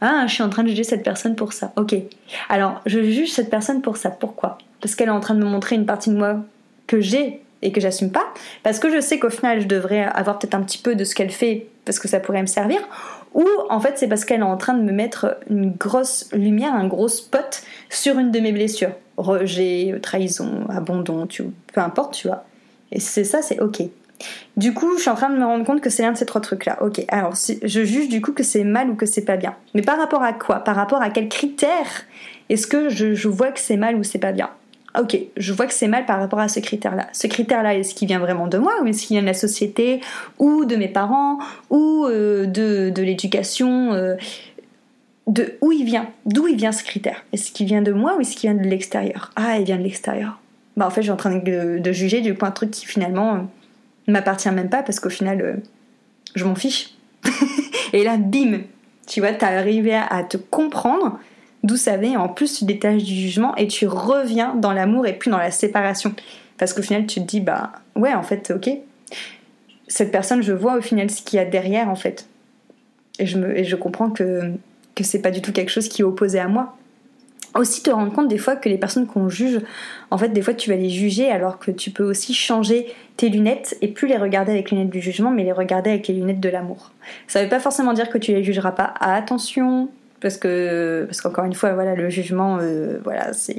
Ah, 0.00 0.26
je 0.28 0.34
suis 0.34 0.42
en 0.44 0.48
train 0.48 0.62
de 0.62 0.68
juger 0.68 0.84
cette 0.84 1.02
personne 1.02 1.34
pour 1.34 1.52
ça. 1.52 1.72
Ok. 1.76 1.94
Alors, 2.48 2.80
je 2.86 3.02
juge 3.02 3.32
cette 3.32 3.50
personne 3.50 3.82
pour 3.82 3.96
ça. 3.96 4.10
Pourquoi? 4.10 4.58
Parce 4.80 4.94
qu'elle 4.94 5.08
est 5.08 5.12
en 5.12 5.20
train 5.20 5.34
de 5.34 5.40
me 5.40 5.48
montrer 5.48 5.74
une 5.74 5.86
partie 5.86 6.10
de 6.10 6.16
moi 6.16 6.36
que 6.86 7.00
j'ai 7.00 7.40
et 7.62 7.72
que 7.72 7.80
j'assume 7.80 8.10
pas. 8.10 8.32
Parce 8.62 8.78
que 8.78 8.92
je 8.92 9.00
sais 9.00 9.18
qu'au 9.18 9.30
final, 9.30 9.60
je 9.60 9.66
devrais 9.66 10.04
avoir 10.04 10.38
peut-être 10.38 10.54
un 10.54 10.62
petit 10.62 10.78
peu 10.78 10.94
de 10.94 11.04
ce 11.04 11.14
qu'elle 11.14 11.30
fait 11.30 11.66
parce 11.84 11.98
que 11.98 12.06
ça 12.06 12.20
pourrait 12.20 12.42
me 12.42 12.46
servir 12.46 12.78
ou 13.34 13.46
en 13.70 13.80
fait 13.80 13.98
c'est 13.98 14.08
parce 14.08 14.24
qu'elle 14.24 14.40
est 14.40 14.44
en 14.44 14.56
train 14.56 14.74
de 14.74 14.82
me 14.82 14.92
mettre 14.92 15.38
une 15.48 15.72
grosse 15.72 16.28
lumière, 16.32 16.74
un 16.74 16.86
gros 16.86 17.08
spot 17.08 17.62
sur 17.90 18.18
une 18.18 18.30
de 18.30 18.40
mes 18.40 18.52
blessures. 18.52 18.92
Rejet, 19.16 19.98
trahison, 20.02 20.66
abandon, 20.70 21.26
tu, 21.26 21.44
peu 21.72 21.80
importe, 21.80 22.14
tu 22.14 22.28
vois. 22.28 22.44
Et 22.90 23.00
c'est 23.00 23.24
ça, 23.24 23.42
c'est 23.42 23.60
ok. 23.60 23.82
Du 24.56 24.72
coup, 24.72 24.96
je 24.96 25.02
suis 25.02 25.10
en 25.10 25.14
train 25.14 25.30
de 25.30 25.36
me 25.36 25.44
rendre 25.44 25.64
compte 25.64 25.80
que 25.80 25.90
c'est 25.90 26.02
l'un 26.02 26.12
de 26.12 26.16
ces 26.16 26.26
trois 26.26 26.40
trucs-là. 26.40 26.82
Ok, 26.82 27.04
alors 27.08 27.34
je 27.34 27.84
juge 27.84 28.08
du 28.08 28.20
coup 28.20 28.32
que 28.32 28.42
c'est 28.42 28.64
mal 28.64 28.90
ou 28.90 28.94
que 28.94 29.06
c'est 29.06 29.24
pas 29.24 29.36
bien. 29.36 29.54
Mais 29.74 29.82
par 29.82 29.98
rapport 29.98 30.22
à 30.22 30.32
quoi? 30.32 30.60
Par 30.60 30.76
rapport 30.76 31.02
à 31.02 31.10
quels 31.10 31.28
critères 31.28 32.04
est-ce 32.48 32.66
que 32.66 32.90
je, 32.90 33.28
vois 33.28 33.50
que 33.50 33.60
c'est 33.60 33.76
mal 33.78 33.96
ou 33.96 34.02
c'est 34.02 34.18
pas 34.18 34.32
bien? 34.32 34.50
Ok, 34.98 35.16
je 35.38 35.52
vois 35.54 35.66
que 35.66 35.72
c'est 35.72 35.88
mal 35.88 36.04
par 36.04 36.18
rapport 36.18 36.38
à 36.38 36.48
ce 36.48 36.60
critère-là. 36.60 37.08
Ce 37.12 37.26
critère-là, 37.26 37.76
est-ce 37.76 37.94
qu'il 37.94 38.08
vient 38.08 38.18
vraiment 38.18 38.46
de 38.46 38.58
moi 38.58 38.74
ou 38.82 38.86
est-ce 38.86 39.06
qu'il 39.06 39.14
vient 39.14 39.22
de 39.22 39.26
la 39.26 39.34
société 39.34 40.00
ou 40.38 40.66
de 40.66 40.76
mes 40.76 40.88
parents 40.88 41.38
ou 41.70 42.04
euh, 42.04 42.44
de, 42.44 42.92
l'éducation 43.00 43.94
euh, 43.94 44.16
de 45.28 45.56
où 45.62 45.72
il 45.72 45.84
vient, 45.84 46.10
d'où 46.26 46.46
il 46.46 46.56
vient 46.56 46.72
ce 46.72 46.84
critère? 46.84 47.24
Est-ce 47.32 47.52
qu'il 47.52 47.66
vient 47.66 47.80
de 47.80 47.92
moi 47.92 48.16
ou 48.16 48.20
est-ce 48.20 48.36
qu'il 48.36 48.50
vient 48.50 48.62
de 48.62 48.68
l'extérieur? 48.68 49.30
Ah, 49.36 49.58
il 49.58 49.64
vient 49.64 49.78
de 49.78 49.82
l'extérieur. 49.82 50.38
Bah 50.76 50.86
en 50.86 50.90
fait, 50.90 51.00
je 51.00 51.06
suis 51.06 51.12
en 51.12 51.16
train 51.16 51.36
de, 51.36 51.92
juger 51.92 52.20
du 52.20 52.34
coup 52.34 52.44
un 52.44 52.50
truc 52.50 52.70
qui 52.70 52.84
finalement 52.84 53.48
ne 54.08 54.12
m'appartient 54.12 54.50
même 54.50 54.68
pas 54.68 54.82
parce 54.82 55.00
qu'au 55.00 55.10
final, 55.10 55.40
euh, 55.40 55.54
je 56.34 56.44
m'en 56.44 56.54
fiche. 56.54 56.90
et 57.94 58.04
là, 58.04 58.18
bim, 58.18 58.60
tu 59.06 59.20
vois, 59.20 59.32
t'as 59.32 59.56
arrivé 59.58 59.94
à 59.94 60.22
te 60.22 60.36
comprendre 60.36 61.18
d'où 61.62 61.76
ça 61.76 61.96
vient. 61.96 62.20
En 62.20 62.28
plus, 62.28 62.58
tu 62.58 62.64
détaches 62.64 63.04
du 63.04 63.14
jugement 63.14 63.54
et 63.56 63.66
tu 63.66 63.86
reviens 63.86 64.54
dans 64.54 64.72
l'amour 64.72 65.06
et 65.06 65.12
plus 65.12 65.30
dans 65.30 65.38
la 65.38 65.50
séparation. 65.50 66.14
Parce 66.58 66.72
qu'au 66.72 66.82
final, 66.82 67.06
tu 67.06 67.20
te 67.20 67.26
dis, 67.26 67.40
bah 67.40 67.72
ouais, 67.96 68.14
en 68.14 68.22
fait, 68.22 68.52
ok. 68.54 68.70
Cette 69.88 70.10
personne, 70.10 70.42
je 70.42 70.52
vois 70.52 70.76
au 70.76 70.80
final 70.80 71.10
ce 71.10 71.22
qu'il 71.22 71.36
y 71.36 71.40
a 71.40 71.44
derrière, 71.44 71.88
en 71.88 71.96
fait. 71.96 72.26
Et 73.18 73.26
je, 73.26 73.38
me, 73.38 73.56
et 73.56 73.64
je 73.64 73.76
comprends 73.76 74.10
que, 74.10 74.52
que 74.94 75.04
c'est 75.04 75.20
pas 75.20 75.30
du 75.30 75.42
tout 75.42 75.52
quelque 75.52 75.70
chose 75.70 75.88
qui 75.88 76.02
est 76.02 76.04
opposé 76.04 76.38
à 76.38 76.48
moi. 76.48 76.76
Aussi 77.54 77.82
te 77.82 77.90
rendre 77.90 78.12
compte 78.12 78.28
des 78.28 78.38
fois 78.38 78.56
que 78.56 78.70
les 78.70 78.78
personnes 78.78 79.06
qu'on 79.06 79.28
juge, 79.28 79.60
en 80.10 80.16
fait, 80.16 80.30
des 80.30 80.40
fois 80.40 80.54
tu 80.54 80.70
vas 80.70 80.76
les 80.76 80.88
juger 80.88 81.30
alors 81.30 81.58
que 81.58 81.70
tu 81.70 81.90
peux 81.90 82.02
aussi 82.02 82.32
changer 82.32 82.86
tes 83.18 83.28
lunettes 83.28 83.76
et 83.82 83.88
plus 83.88 84.08
les 84.08 84.16
regarder 84.16 84.52
avec 84.52 84.70
les 84.70 84.78
lunettes 84.78 84.92
du 84.92 85.02
jugement, 85.02 85.30
mais 85.30 85.44
les 85.44 85.52
regarder 85.52 85.90
avec 85.90 86.08
les 86.08 86.14
lunettes 86.14 86.40
de 86.40 86.48
l'amour. 86.48 86.92
Ça 87.26 87.42
veut 87.42 87.50
pas 87.50 87.60
forcément 87.60 87.92
dire 87.92 88.08
que 88.08 88.16
tu 88.16 88.32
les 88.32 88.42
jugeras 88.42 88.72
pas. 88.72 88.94
attention, 89.00 89.90
parce 90.22 90.38
que 90.38 91.04
parce 91.06 91.20
qu'encore 91.20 91.44
une 91.44 91.54
fois 91.54 91.72
voilà 91.72 91.94
le 91.94 92.08
jugement 92.08 92.58
euh, 92.60 92.98
voilà 93.04 93.32
c'est 93.32 93.56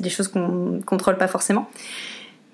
des 0.00 0.10
choses 0.10 0.28
qu'on 0.28 0.80
contrôle 0.84 1.18
pas 1.18 1.28
forcément 1.28 1.68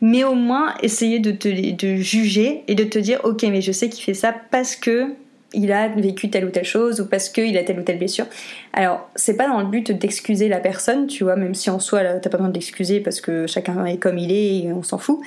mais 0.00 0.24
au 0.24 0.34
moins 0.34 0.74
essayer 0.82 1.20
de 1.20 1.30
te 1.30 1.48
de 1.48 1.96
juger 1.96 2.64
et 2.68 2.74
de 2.74 2.84
te 2.84 2.98
dire 2.98 3.20
ok 3.24 3.44
mais 3.44 3.62
je 3.62 3.72
sais 3.72 3.88
qu'il 3.88 4.04
fait 4.04 4.14
ça 4.14 4.34
parce 4.50 4.76
que 4.76 5.14
il 5.54 5.72
a 5.72 5.88
vécu 5.88 6.30
telle 6.30 6.44
ou 6.44 6.50
telle 6.50 6.64
chose 6.64 7.00
ou 7.00 7.06
parce 7.06 7.28
qu'il 7.28 7.56
a 7.56 7.62
telle 7.62 7.78
ou 7.78 7.82
telle 7.82 7.98
blessure. 7.98 8.26
Alors, 8.72 9.08
c'est 9.14 9.36
pas 9.36 9.46
dans 9.46 9.60
le 9.60 9.66
but 9.66 9.92
d'excuser 9.92 10.48
la 10.48 10.58
personne, 10.58 11.06
tu 11.06 11.22
vois, 11.22 11.36
même 11.36 11.54
si 11.54 11.70
en 11.70 11.78
soi, 11.78 12.02
t'as 12.02 12.28
pas 12.28 12.38
besoin 12.38 12.48
d'excuser 12.50 12.98
parce 12.98 13.20
que 13.20 13.46
chacun 13.46 13.84
est 13.84 13.98
comme 13.98 14.18
il 14.18 14.32
est 14.32 14.64
et 14.64 14.72
on 14.72 14.82
s'en 14.82 14.98
fout. 14.98 15.20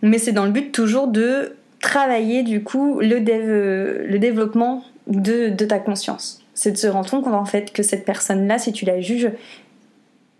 Mais 0.00 0.16
c'est 0.16 0.32
dans 0.32 0.46
le 0.46 0.52
but 0.52 0.72
toujours 0.72 1.06
de 1.06 1.52
travailler, 1.80 2.42
du 2.44 2.62
coup, 2.62 3.00
le, 3.00 3.20
développement 4.18 4.84
de 5.06 5.50
ta 5.50 5.78
conscience 5.78 6.37
c'est 6.58 6.72
de 6.72 6.76
se 6.76 6.88
rendre 6.88 7.08
compte 7.08 7.28
en 7.28 7.44
fait 7.44 7.72
que 7.72 7.84
cette 7.84 8.04
personne-là, 8.04 8.58
si 8.58 8.72
tu 8.72 8.84
la 8.84 9.00
juges, 9.00 9.30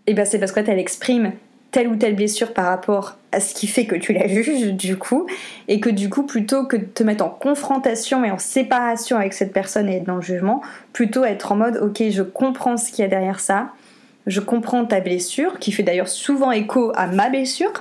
eh 0.05 0.13
ben 0.13 0.25
c'est 0.25 0.37
parce 0.37 0.51
qu'elle 0.51 0.77
exprime 0.77 1.31
telle 1.71 1.87
ou 1.87 1.95
telle 1.95 2.13
blessure 2.13 2.53
par 2.53 2.65
rapport 2.65 3.15
à 3.31 3.39
ce 3.39 3.53
qui 3.53 3.67
fait 3.67 3.85
que 3.85 3.95
tu 3.95 4.11
la 4.11 4.27
juges 4.27 4.73
du 4.73 4.97
coup 4.97 5.27
et 5.69 5.79
que 5.79 5.89
du 5.89 6.09
coup 6.09 6.23
plutôt 6.23 6.65
que 6.65 6.75
de 6.75 6.83
te 6.83 7.03
mettre 7.03 7.23
en 7.23 7.29
confrontation 7.29 8.25
et 8.25 8.31
en 8.31 8.37
séparation 8.37 9.15
avec 9.15 9.31
cette 9.31 9.53
personne 9.53 9.87
et 9.87 9.97
être 9.97 10.03
dans 10.03 10.17
le 10.17 10.21
jugement 10.21 10.61
plutôt 10.91 11.23
être 11.23 11.53
en 11.53 11.55
mode 11.55 11.77
ok 11.77 12.09
je 12.09 12.23
comprends 12.23 12.75
ce 12.75 12.91
qu'il 12.91 13.03
y 13.03 13.05
a 13.05 13.07
derrière 13.07 13.39
ça 13.39 13.69
je 14.27 14.41
comprends 14.41 14.83
ta 14.83 14.99
blessure 14.99 15.57
qui 15.59 15.71
fait 15.71 15.83
d'ailleurs 15.83 16.09
souvent 16.09 16.51
écho 16.51 16.91
à 16.95 17.07
ma 17.07 17.29
blessure 17.29 17.71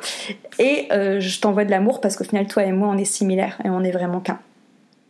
et 0.61 0.87
euh, 0.93 1.19
je 1.19 1.41
t'envoie 1.41 1.65
de 1.65 1.71
l'amour 1.71 2.01
parce 2.01 2.17
qu'au 2.17 2.25
final 2.25 2.47
toi 2.47 2.63
et 2.63 2.73
moi 2.73 2.89
on 2.89 2.99
est 2.99 3.05
similaires 3.05 3.59
et 3.65 3.71
on 3.71 3.83
est 3.83 3.91
vraiment 3.91 4.21
qu'un. 4.21 4.39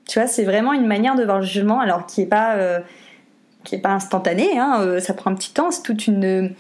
Tu 0.07 0.19
vois 0.19 0.29
c'est 0.29 0.45
vraiment 0.45 0.73
une 0.73 0.87
manière 0.87 1.17
de 1.17 1.25
voir 1.25 1.41
le 1.41 1.45
jugement 1.45 1.81
alors 1.81 2.07
qui 2.07 2.23
est 2.23 2.27
pas 2.27 2.55
euh, 2.55 2.79
qui 3.69 3.75
n'est 3.75 3.83
pas 3.83 3.93
instantané, 3.93 4.59
hein, 4.59 4.81
euh, 4.81 5.01
ça 5.01 5.13
prend 5.13 5.31
un 5.31 5.35
petit 5.35 5.53
temps, 5.53 5.71
c'est 5.71 5.83
tout 5.83 6.01
une, 6.03 6.53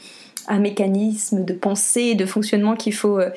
un 0.47 0.59
mécanisme 0.59 1.45
de 1.45 1.55
pensée, 1.55 2.15
de 2.15 2.27
fonctionnement 2.27 2.77
qu'il 2.77 2.93
faut, 2.93 3.19
euh, 3.19 3.31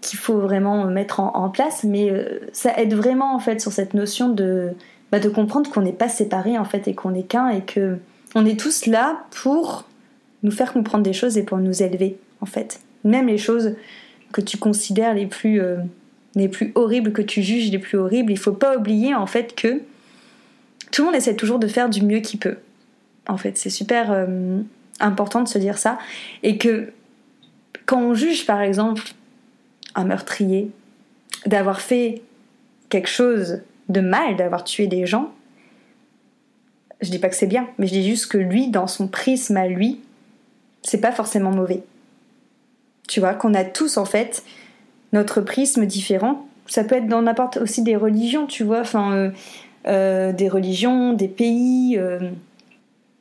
qu'il 0.00 0.18
faut 0.18 0.38
vraiment 0.38 0.86
mettre 0.86 1.20
en, 1.20 1.50
place, 1.50 1.84
mais 1.84 2.10
euh, 2.10 2.40
ça 2.52 2.72
aide 2.78 2.94
vraiment 2.94 3.34
en 3.34 3.38
fait 3.38 3.60
sur 3.60 3.72
cette 3.72 3.92
notion 3.92 4.30
de, 4.30 4.70
bah, 5.12 5.20
de 5.20 5.28
comprendre 5.28 5.70
qu'on 5.70 5.82
n'est 5.82 5.92
pas 5.92 6.08
séparés 6.08 6.56
en 6.56 6.64
fait 6.64 6.88
et 6.88 6.94
qu'on 6.94 7.14
est 7.14 7.24
qu'un 7.24 7.50
et 7.50 7.60
que 7.60 7.98
on 8.34 8.46
est 8.46 8.58
tous 8.58 8.86
là 8.86 9.24
pour 9.42 9.84
nous 10.42 10.52
faire 10.52 10.72
comprendre 10.72 11.04
des 11.04 11.12
choses 11.12 11.36
et 11.36 11.42
pour 11.42 11.58
nous 11.58 11.82
élever 11.82 12.16
en 12.40 12.46
fait. 12.46 12.80
Même 13.04 13.26
les 13.26 13.38
choses 13.38 13.74
que 14.32 14.40
tu 14.40 14.56
considères 14.56 15.12
les 15.12 15.26
plus, 15.26 15.60
les 16.36 16.48
plus 16.48 16.70
horribles, 16.76 17.12
que 17.12 17.22
tu 17.22 17.42
juges 17.42 17.70
les 17.70 17.78
plus 17.78 17.98
horribles, 17.98 18.30
il 18.32 18.38
faut 18.38 18.52
pas 18.52 18.76
oublier 18.76 19.14
en 19.14 19.26
fait 19.26 19.54
que 19.54 19.80
tout 20.92 21.02
le 21.02 21.06
monde 21.06 21.16
essaie 21.16 21.34
toujours 21.34 21.58
de 21.58 21.66
faire 21.66 21.90
du 21.90 22.02
mieux 22.02 22.20
qu'il 22.20 22.38
peut 22.38 22.56
en 23.30 23.36
fait. 23.36 23.56
C'est 23.56 23.70
super 23.70 24.10
euh, 24.10 24.60
important 24.98 25.42
de 25.42 25.48
se 25.48 25.58
dire 25.58 25.78
ça. 25.78 25.98
Et 26.42 26.58
que 26.58 26.92
quand 27.86 28.00
on 28.00 28.14
juge, 28.14 28.46
par 28.46 28.60
exemple, 28.60 29.02
un 29.94 30.04
meurtrier, 30.04 30.70
d'avoir 31.46 31.80
fait 31.80 32.22
quelque 32.88 33.08
chose 33.08 33.62
de 33.88 34.00
mal, 34.00 34.36
d'avoir 34.36 34.64
tué 34.64 34.86
des 34.86 35.06
gens, 35.06 35.32
je 37.00 37.10
dis 37.10 37.18
pas 37.18 37.28
que 37.28 37.36
c'est 37.36 37.46
bien, 37.46 37.68
mais 37.78 37.86
je 37.86 37.92
dis 37.92 38.06
juste 38.06 38.26
que 38.26 38.38
lui, 38.38 38.68
dans 38.68 38.86
son 38.86 39.08
prisme 39.08 39.56
à 39.56 39.66
lui, 39.66 40.00
c'est 40.82 41.00
pas 41.00 41.12
forcément 41.12 41.50
mauvais. 41.50 41.82
Tu 43.08 43.20
vois, 43.20 43.34
qu'on 43.34 43.54
a 43.54 43.64
tous 43.64 43.96
en 43.96 44.04
fait 44.04 44.44
notre 45.12 45.40
prisme 45.40 45.86
différent. 45.86 46.46
Ça 46.66 46.84
peut 46.84 46.96
être 46.96 47.08
dans 47.08 47.22
n'importe 47.22 47.56
aussi 47.56 47.82
des 47.82 47.96
religions, 47.96 48.46
tu 48.46 48.62
vois, 48.64 48.80
enfin, 48.80 49.12
euh, 49.12 49.30
euh, 49.86 50.32
des 50.32 50.48
religions, 50.48 51.14
des 51.14 51.26
pays. 51.26 51.98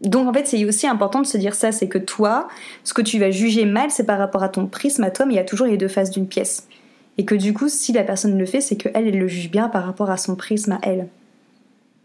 Donc 0.02 0.28
en 0.28 0.34
fait, 0.34 0.48
c'est 0.48 0.64
aussi 0.66 0.88
important 0.88 1.22
de 1.22 1.28
se 1.28 1.38
dire 1.38 1.56
ça, 1.56 1.72
c'est 1.72 1.90
que 1.90 1.98
toi, 1.98 2.48
ce 2.84 2.94
que 2.94 3.02
tu 3.02 3.20
vas 3.20 3.32
juger 3.32 3.66
mal, 3.66 3.92
c'est 3.92 4.06
par 4.06 4.18
rapport 4.18 4.44
à 4.44 4.50
ton 4.50 4.66
prisme 4.66 5.04
à 5.04 5.12
toi, 5.12 5.26
mais 5.26 5.34
il 5.34 5.38
y 5.38 5.42
a 5.42 5.46
toujours 5.46 5.68
les 5.68 5.78
deux 5.78 5.88
faces 5.88 6.12
d'une 6.12 6.28
pièce. 6.28 6.68
Et 7.18 7.26
que 7.26 7.36
du 7.36 7.54
coup, 7.54 7.68
si 7.68 7.92
la 7.92 8.04
personne 8.04 8.38
le 8.38 8.46
fait, 8.46 8.62
c'est 8.62 8.78
qu'elle, 8.78 9.08
elle 9.08 9.20
le 9.20 9.28
juge 9.28 9.52
bien 9.52 9.68
par 9.68 9.86
rapport 9.86 10.10
à 10.10 10.18
son 10.18 10.36
prisme 10.36 10.72
à 10.72 10.80
elle. 10.84 11.10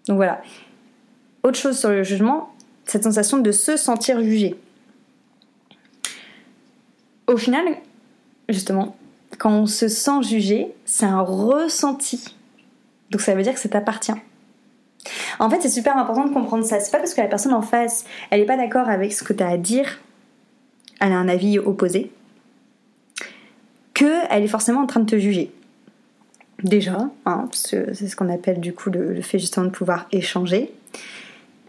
Donc 0.08 0.16
voilà. 0.16 0.42
Autre 1.44 1.58
chose 1.58 1.78
sur 1.78 1.90
le 1.90 2.02
jugement, 2.02 2.52
cette 2.84 3.04
sensation 3.04 3.38
de 3.38 3.52
se 3.52 3.76
sentir 3.76 4.20
jugé. 4.22 4.56
Au 7.28 7.36
final, 7.36 7.64
justement, 8.48 8.96
quand 9.38 9.50
on 9.50 9.66
se 9.66 9.88
sent 9.88 10.22
jugé, 10.22 10.68
c'est 10.84 11.06
un 11.06 11.20
ressenti. 11.20 12.34
Donc 13.10 13.20
ça 13.20 13.34
veut 13.34 13.42
dire 13.42 13.54
que 13.54 13.60
ça 13.60 13.68
t'appartient. 13.68 14.12
En 15.38 15.50
fait, 15.50 15.60
c'est 15.60 15.68
super 15.68 15.96
important 15.96 16.24
de 16.24 16.32
comprendre 16.32 16.64
ça. 16.64 16.80
C'est 16.80 16.90
pas 16.90 16.98
parce 16.98 17.14
que 17.14 17.20
la 17.20 17.28
personne 17.28 17.52
en 17.52 17.62
face, 17.62 18.04
elle 18.30 18.40
est 18.40 18.46
pas 18.46 18.56
d'accord 18.56 18.88
avec 18.88 19.12
ce 19.12 19.24
que 19.24 19.32
tu 19.32 19.42
à 19.42 19.56
dire, 19.56 19.98
elle 21.00 21.12
a 21.12 21.16
un 21.16 21.28
avis 21.28 21.58
opposé, 21.58 22.10
qu'elle 23.92 24.42
est 24.42 24.48
forcément 24.48 24.80
en 24.80 24.86
train 24.86 25.00
de 25.00 25.10
te 25.10 25.18
juger. 25.18 25.52
Déjà, 26.62 27.10
hein, 27.26 27.48
c'est 27.52 27.94
ce 27.94 28.16
qu'on 28.16 28.28
appelle 28.30 28.60
du 28.60 28.72
coup 28.72 28.90
le, 28.90 29.20
fait 29.20 29.38
justement 29.38 29.66
de 29.66 29.70
pouvoir 29.70 30.06
échanger. 30.12 30.72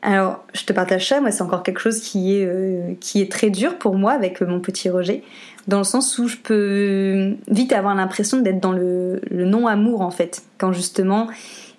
Alors, 0.02 0.46
je 0.54 0.64
te 0.64 0.72
partage 0.72 1.10
ça, 1.10 1.20
moi 1.20 1.32
c'est 1.32 1.42
encore 1.42 1.64
quelque 1.64 1.80
chose 1.80 2.00
qui 2.00 2.36
est, 2.36 2.46
euh, 2.46 2.94
très 3.30 3.50
dur 3.50 3.78
pour 3.80 3.96
moi 3.96 4.12
avec 4.12 4.42
mon 4.42 4.60
petit 4.60 4.88
Roger, 4.90 5.24
dans 5.68 5.80
le 5.80 5.84
sens 5.84 6.20
où 6.20 6.28
je 6.28 6.38
peux 6.38 7.36
vite 7.48 7.74
avoir 7.74 7.96
l'impression 7.96 8.40
d'être 8.40 8.60
dans 8.60 8.72
le 8.72 9.20
non-amour 9.32 10.02
en 10.02 10.12
fait, 10.12 10.44
quand 10.60 10.72
justement 10.72 11.28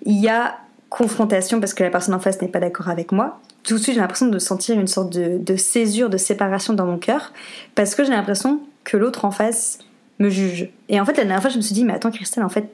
il 0.04 0.20
y 0.20 0.28
a 0.28 0.56
confrontation 0.96 1.60
parce 1.60 1.74
que 1.74 1.82
la 1.82 1.90
personne 1.90 2.14
en 2.14 2.18
face 2.18 2.40
n'est 2.40 2.48
pas 2.48 2.58
d'accord 2.58 2.88
avec 2.88 3.12
moi, 3.12 3.38
tout 3.62 3.74
de 3.74 3.78
suite 3.78 3.94
j'ai 3.94 4.00
l'impression 4.00 4.28
de 4.28 4.38
sentir 4.38 4.80
une 4.80 4.86
sorte 4.86 5.10
de, 5.12 5.56
césure, 5.56 6.08
de 6.08 6.16
séparation 6.16 6.72
dans 6.72 6.86
mon 6.86 6.96
cœur, 6.96 7.32
parce 7.74 7.94
que 7.94 8.02
j'ai 8.02 8.12
l'impression 8.12 8.60
que 8.84 8.96
l'autre 8.96 9.26
en 9.26 9.30
face 9.30 9.80
me 10.18 10.30
juge. 10.30 10.70
Et 10.88 10.98
en 10.98 11.04
fait, 11.04 11.12
la 11.18 11.24
dernière 11.24 11.42
fois, 11.42 11.50
je 11.50 11.58
me 11.58 11.62
suis 11.62 11.74
dit, 11.74 11.84
mais 11.84 11.92
attends, 11.92 12.10
Christelle, 12.10 12.44
en 12.44 12.48
fait, 12.48 12.68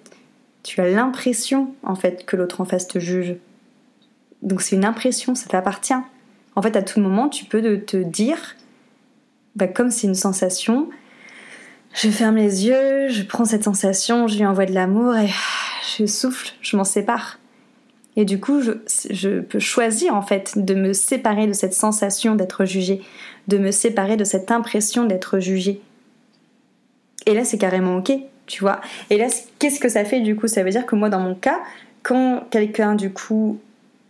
tu 0.62 0.81
as 0.81 0.88
l'impression, 0.88 1.75
en 1.83 1.97
fait, 1.97 2.25
que 2.25 2.37
l'autre 2.37 2.61
en 2.61 2.64
face 2.64 2.87
te 2.87 3.00
juge. 3.00 3.35
Donc 4.43 4.62
c'est 4.62 4.76
une 4.76 4.85
impression, 4.85 5.35
ça 5.35 5.49
t'appartient. 5.49 5.95
En 6.55 6.62
fait, 6.62 6.76
à 6.76 6.83
tout 6.83 7.00
moment, 7.00 7.29
tu 7.29 7.45
peux 7.45 7.81
te 7.81 7.97
dire, 7.97 8.55
bah, 9.57 9.67
comme 9.67 9.91
c'est 9.91 10.07
une 10.07 10.14
sensation, 10.14 10.88
je 11.93 12.09
ferme 12.09 12.37
les 12.37 12.67
yeux, 12.67 13.09
je 13.09 13.23
prends 13.25 13.45
cette 13.45 13.64
sensation, 13.64 14.29
je 14.29 14.37
lui 14.37 14.47
envoie 14.47 14.67
de 14.67 14.75
l'amour 14.75 15.17
et 15.17 15.29
je 15.99 16.07
souffle, 16.07 16.52
je 16.61 16.76
m'en 16.76 16.85
sépare. 16.85 17.38
Et 18.16 18.25
du 18.25 18.40
coup, 18.40 18.61
je, 18.61 19.40
peux 19.40 19.59
choisir 19.59 20.14
en 20.14 20.23
fait 20.23 20.52
de 20.57 20.75
me 20.75 20.92
séparer 20.92 21.47
de 21.47 21.52
cette 21.52 21.73
sensation 21.73 22.35
d'être 22.35 22.64
jugé, 22.64 23.00
de 23.49 23.59
me 23.59 23.71
séparer 23.71 24.16
de 24.16 24.25
cette 24.25 24.50
impression 24.50 25.04
d'être 25.04 25.38
jugé. 25.38 25.81
Et 27.26 27.35
là, 27.35 27.45
c'est 27.45 27.59
carrément 27.59 27.97
ok, 27.97 28.12
tu 28.47 28.61
vois. 28.61 28.81
Et 29.09 29.16
là, 29.16 29.28
qu'est-ce 29.59 29.81
que 29.81 29.88
ça 29.88 30.04
fait 30.04 30.21
du 30.21 30.37
coup? 30.37 30.47
Ça 30.47 30.62
veut 30.62 30.71
dire 30.71 30.85
que 30.85 30.95
moi, 30.95 31.09
dans 31.09 31.21
mon 31.21 31.35
cas, 31.35 31.61
quand 32.02 32.45
quelqu'un 32.50 32.95
du 32.95 33.12
coup 33.12 33.59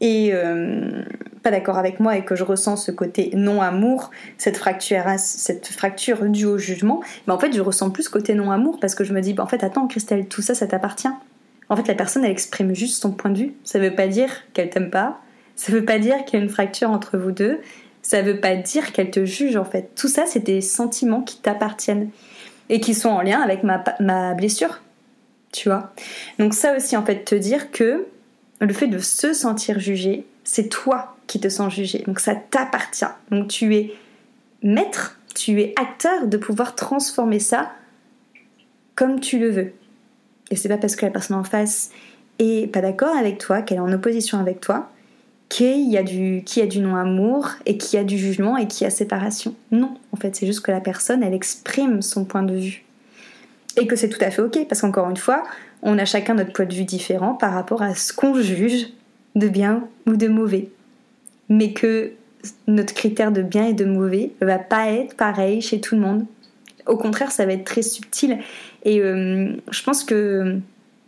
est, 0.00 0.32
euh, 0.32 1.04
pas 1.42 1.50
d'accord 1.50 1.78
avec 1.78 2.00
moi 2.00 2.16
et 2.16 2.24
que 2.24 2.34
je 2.34 2.42
ressens 2.42 2.76
ce 2.76 2.90
côté 2.90 3.30
non-amour, 3.34 4.10
cette 4.38 4.56
fracture, 4.56 5.04
cette 5.18 5.68
fracture 5.68 6.24
due 6.24 6.46
au 6.46 6.58
jugement, 6.58 7.02
bah 7.26 7.34
en 7.34 7.38
fait 7.38 7.52
je 7.54 7.60
ressens 7.60 7.90
plus 7.90 8.08
côté 8.08 8.34
non-amour 8.34 8.80
parce 8.80 8.94
que 8.94 9.04
je 9.04 9.12
me 9.12 9.20
dis 9.20 9.34
bah 9.34 9.42
en 9.42 9.46
fait 9.46 9.62
attends 9.62 9.86
Christelle, 9.86 10.26
tout 10.26 10.42
ça 10.42 10.54
ça 10.54 10.66
t'appartient. 10.66 11.08
En 11.72 11.76
fait 11.76 11.88
la 11.88 11.94
personne 11.94 12.22
elle 12.22 12.30
exprime 12.30 12.74
juste 12.74 13.00
son 13.00 13.12
point 13.12 13.30
de 13.30 13.38
vue. 13.38 13.54
Ça 13.64 13.78
veut 13.78 13.94
pas 13.94 14.06
dire 14.06 14.28
qu'elle 14.52 14.68
t'aime 14.68 14.90
pas, 14.90 15.22
ça 15.56 15.72
veut 15.72 15.86
pas 15.86 15.98
dire 15.98 16.22
qu'il 16.26 16.38
y 16.38 16.42
a 16.42 16.44
une 16.44 16.50
fracture 16.50 16.90
entre 16.90 17.16
vous 17.16 17.32
deux, 17.32 17.60
ça 18.02 18.20
veut 18.20 18.40
pas 18.40 18.56
dire 18.56 18.92
qu'elle 18.92 19.10
te 19.10 19.24
juge 19.24 19.56
en 19.56 19.64
fait. 19.64 19.88
Tout 19.96 20.08
ça 20.08 20.26
c'est 20.26 20.44
des 20.44 20.60
sentiments 20.60 21.22
qui 21.22 21.38
t'appartiennent 21.38 22.10
et 22.68 22.78
qui 22.78 22.92
sont 22.92 23.08
en 23.08 23.22
lien 23.22 23.40
avec 23.40 23.62
ma, 23.62 23.82
ma 24.00 24.34
blessure. 24.34 24.82
Tu 25.50 25.70
vois? 25.70 25.94
Donc 26.38 26.52
ça 26.52 26.76
aussi 26.76 26.94
en 26.94 27.06
fait 27.06 27.24
te 27.24 27.34
dire 27.34 27.70
que 27.70 28.06
le 28.60 28.74
fait 28.74 28.86
de 28.86 28.98
se 28.98 29.32
sentir 29.32 29.80
jugé, 29.80 30.26
c'est 30.44 30.68
toi 30.68 31.16
qui 31.26 31.40
te 31.40 31.48
sens 31.48 31.72
jugé. 31.72 32.04
Donc 32.06 32.20
ça 32.20 32.34
t'appartient. 32.34 33.06
Donc 33.30 33.48
tu 33.48 33.74
es 33.74 33.94
maître, 34.62 35.18
tu 35.34 35.58
es 35.62 35.72
acteur 35.80 36.26
de 36.26 36.36
pouvoir 36.36 36.74
transformer 36.74 37.38
ça 37.38 37.72
comme 38.94 39.20
tu 39.20 39.38
le 39.38 39.48
veux. 39.48 39.72
Et 40.52 40.56
c'est 40.56 40.68
pas 40.68 40.76
parce 40.76 40.96
que 40.96 41.06
la 41.06 41.10
personne 41.10 41.38
en 41.38 41.44
face 41.44 41.90
est 42.38 42.70
pas 42.70 42.82
d'accord 42.82 43.16
avec 43.16 43.38
toi, 43.38 43.62
qu'elle 43.62 43.78
est 43.78 43.80
en 43.80 43.90
opposition 43.90 44.38
avec 44.38 44.60
toi, 44.60 44.90
qu'il 45.48 45.90
y 45.90 45.96
a 45.96 46.02
du, 46.02 46.44
non-amour 46.78 47.48
et 47.64 47.78
qu'il 47.78 47.98
y 47.98 48.00
a 48.00 48.04
du 48.04 48.18
jugement 48.18 48.58
et 48.58 48.68
qu'il 48.68 48.84
y 48.84 48.86
a 48.86 48.90
séparation. 48.90 49.54
Non, 49.70 49.94
en 50.12 50.16
fait, 50.18 50.36
c'est 50.36 50.44
juste 50.44 50.60
que 50.60 50.70
la 50.70 50.82
personne, 50.82 51.22
elle 51.22 51.32
exprime 51.32 52.02
son 52.02 52.26
point 52.26 52.42
de 52.42 52.54
vue. 52.54 52.84
Et 53.80 53.86
que 53.86 53.96
c'est 53.96 54.10
tout 54.10 54.22
à 54.22 54.30
fait 54.30 54.42
ok, 54.42 54.66
parce 54.68 54.82
qu'encore 54.82 55.08
une 55.08 55.16
fois, 55.16 55.42
on 55.82 55.98
a 55.98 56.04
chacun 56.04 56.34
notre 56.34 56.52
point 56.52 56.66
de 56.66 56.74
vue 56.74 56.84
différent 56.84 57.32
par 57.32 57.54
rapport 57.54 57.80
à 57.80 57.94
ce 57.94 58.12
qu'on 58.12 58.34
juge 58.34 58.88
de 59.34 59.48
bien 59.48 59.88
ou 60.06 60.16
de 60.16 60.28
mauvais. 60.28 60.68
Mais 61.48 61.72
que 61.72 62.12
notre 62.66 62.92
critère 62.92 63.32
de 63.32 63.40
bien 63.40 63.68
et 63.68 63.72
de 63.72 63.86
mauvais 63.86 64.32
va 64.42 64.58
pas 64.58 64.90
être 64.90 65.16
pareil 65.16 65.62
chez 65.62 65.80
tout 65.80 65.94
le 65.94 66.02
monde. 66.02 66.26
Au 66.86 66.96
contraire, 66.96 67.30
ça 67.30 67.46
va 67.46 67.52
être 67.52 67.64
très 67.64 67.82
subtil. 67.82 68.38
Et 68.84 69.00
euh, 69.00 69.54
je 69.70 69.82
pense 69.82 70.04
que 70.04 70.58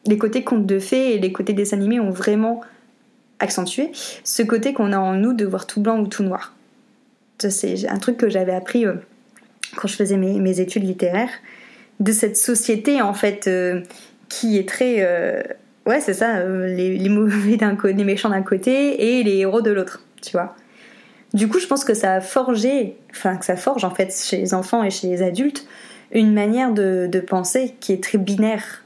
les 0.07 0.19
côtés 0.19 0.45
contes 0.45 0.67
de 0.67 0.79
fées 0.79 1.15
et 1.15 1.19
les 1.19 1.33
côtés 1.33 1.53
des 1.53 1.75
animés 1.75 2.01
ont 2.01 2.11
vraiment 2.11 2.61
accentué 3.41 3.91
ce 4.23 4.43
côté 4.43 4.73
qu'on 4.73 4.93
a 4.93 4.99
en 4.99 5.15
nous 5.15 5.33
de 5.33 5.45
voir 5.45 5.67
tout 5.67 5.81
blanc 5.81 5.99
ou 5.99 6.07
tout 6.07 6.23
noir. 6.23 6.55
C'est 7.39 7.89
un 7.89 7.99
truc 7.99 8.17
que 8.17 8.29
j'avais 8.29 8.55
appris 8.55 8.87
euh, 8.87 8.95
quand 9.77 9.89
je 9.89 9.97
faisais 9.97 10.17
mes, 10.17 10.61
études 10.61 10.85
littéraires, 10.85 11.33
de 12.01 12.13
cette 12.13 12.37
société 12.37 13.03
en 13.03 13.15
fait 13.15 13.47
euh, 13.49 13.83
qui 14.29 14.59
est 14.59 14.69
très 14.69 15.55
Ouais, 15.87 16.01
c'est 16.01 16.15
ça, 16.15 16.43
les, 16.43 17.09
mauvais 17.11 17.59
les 17.85 18.05
méchants 18.05 18.31
d'un 18.31 18.41
côté 18.41 19.19
et 19.19 19.23
les 19.23 19.37
héros 19.37 19.61
de 19.61 19.71
l'autre, 19.71 20.03
tu 20.23 20.33
vois. 20.33 20.57
Du 21.35 21.49
coup, 21.49 21.59
je 21.59 21.67
pense 21.67 21.85
que 21.85 21.95
ça 21.95 22.15
a 22.15 22.21
forgé, 22.21 22.97
enfin 23.11 23.37
que 23.37 23.45
ça 23.45 23.57
forge 23.57 23.85
en 23.85 23.91
fait 23.91 24.15
chez 24.17 24.39
les 24.39 24.55
enfants 24.55 24.85
et 24.85 24.91
chez 24.91 25.09
les 25.09 25.21
adultes 25.21 25.67
une 26.13 26.33
manière 26.33 26.73
de, 26.73 27.21
penser 27.27 27.75
qui 27.81 27.93
est 27.93 28.03
très 28.03 28.19
binaire. 28.19 28.83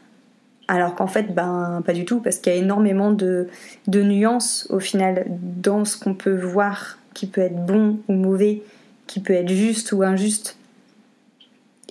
Alors 0.66 0.94
qu'en 0.94 1.06
fait, 1.06 1.34
ben 1.34 1.82
pas 1.84 1.92
du 1.92 2.04
tout, 2.04 2.20
parce 2.20 2.38
qu'il 2.38 2.52
y 2.52 2.56
a 2.56 2.58
énormément 2.58 3.12
de, 3.12 3.48
nuances 3.86 4.66
au 4.70 4.80
final 4.80 5.26
dans 5.28 5.84
ce 5.84 5.98
qu'on 5.98 6.14
peut 6.14 6.36
voir, 6.36 6.98
qui 7.14 7.26
peut 7.26 7.40
être 7.42 7.64
bon 7.66 7.98
ou 8.08 8.14
mauvais, 8.14 8.62
qui 9.06 9.20
peut 9.20 9.34
être 9.34 9.48
juste 9.48 9.92
ou 9.92 10.02
injuste. 10.02 10.56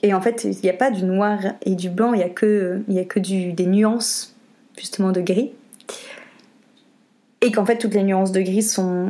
Et 0.03 0.13
en 0.13 0.21
fait, 0.21 0.43
il 0.43 0.59
n'y 0.61 0.69
a 0.69 0.73
pas 0.73 0.91
du 0.91 1.03
noir 1.03 1.39
et 1.63 1.75
du 1.75 1.89
blanc, 1.89 2.13
il 2.13 2.17
n'y 2.17 2.23
a 2.23 2.29
que, 2.29 2.83
y 2.87 2.99
a 2.99 3.05
que 3.05 3.19
des 3.19 3.65
nuances 3.65 4.35
justement 4.77 5.11
de 5.11 5.21
gris. 5.21 5.51
Et 7.41 7.51
qu'en 7.51 7.65
fait 7.65 7.77
toutes 7.77 7.93
les 7.93 8.03
nuances 8.03 8.31
de 8.31 8.41
gris 8.41 8.63
sont, 8.63 9.09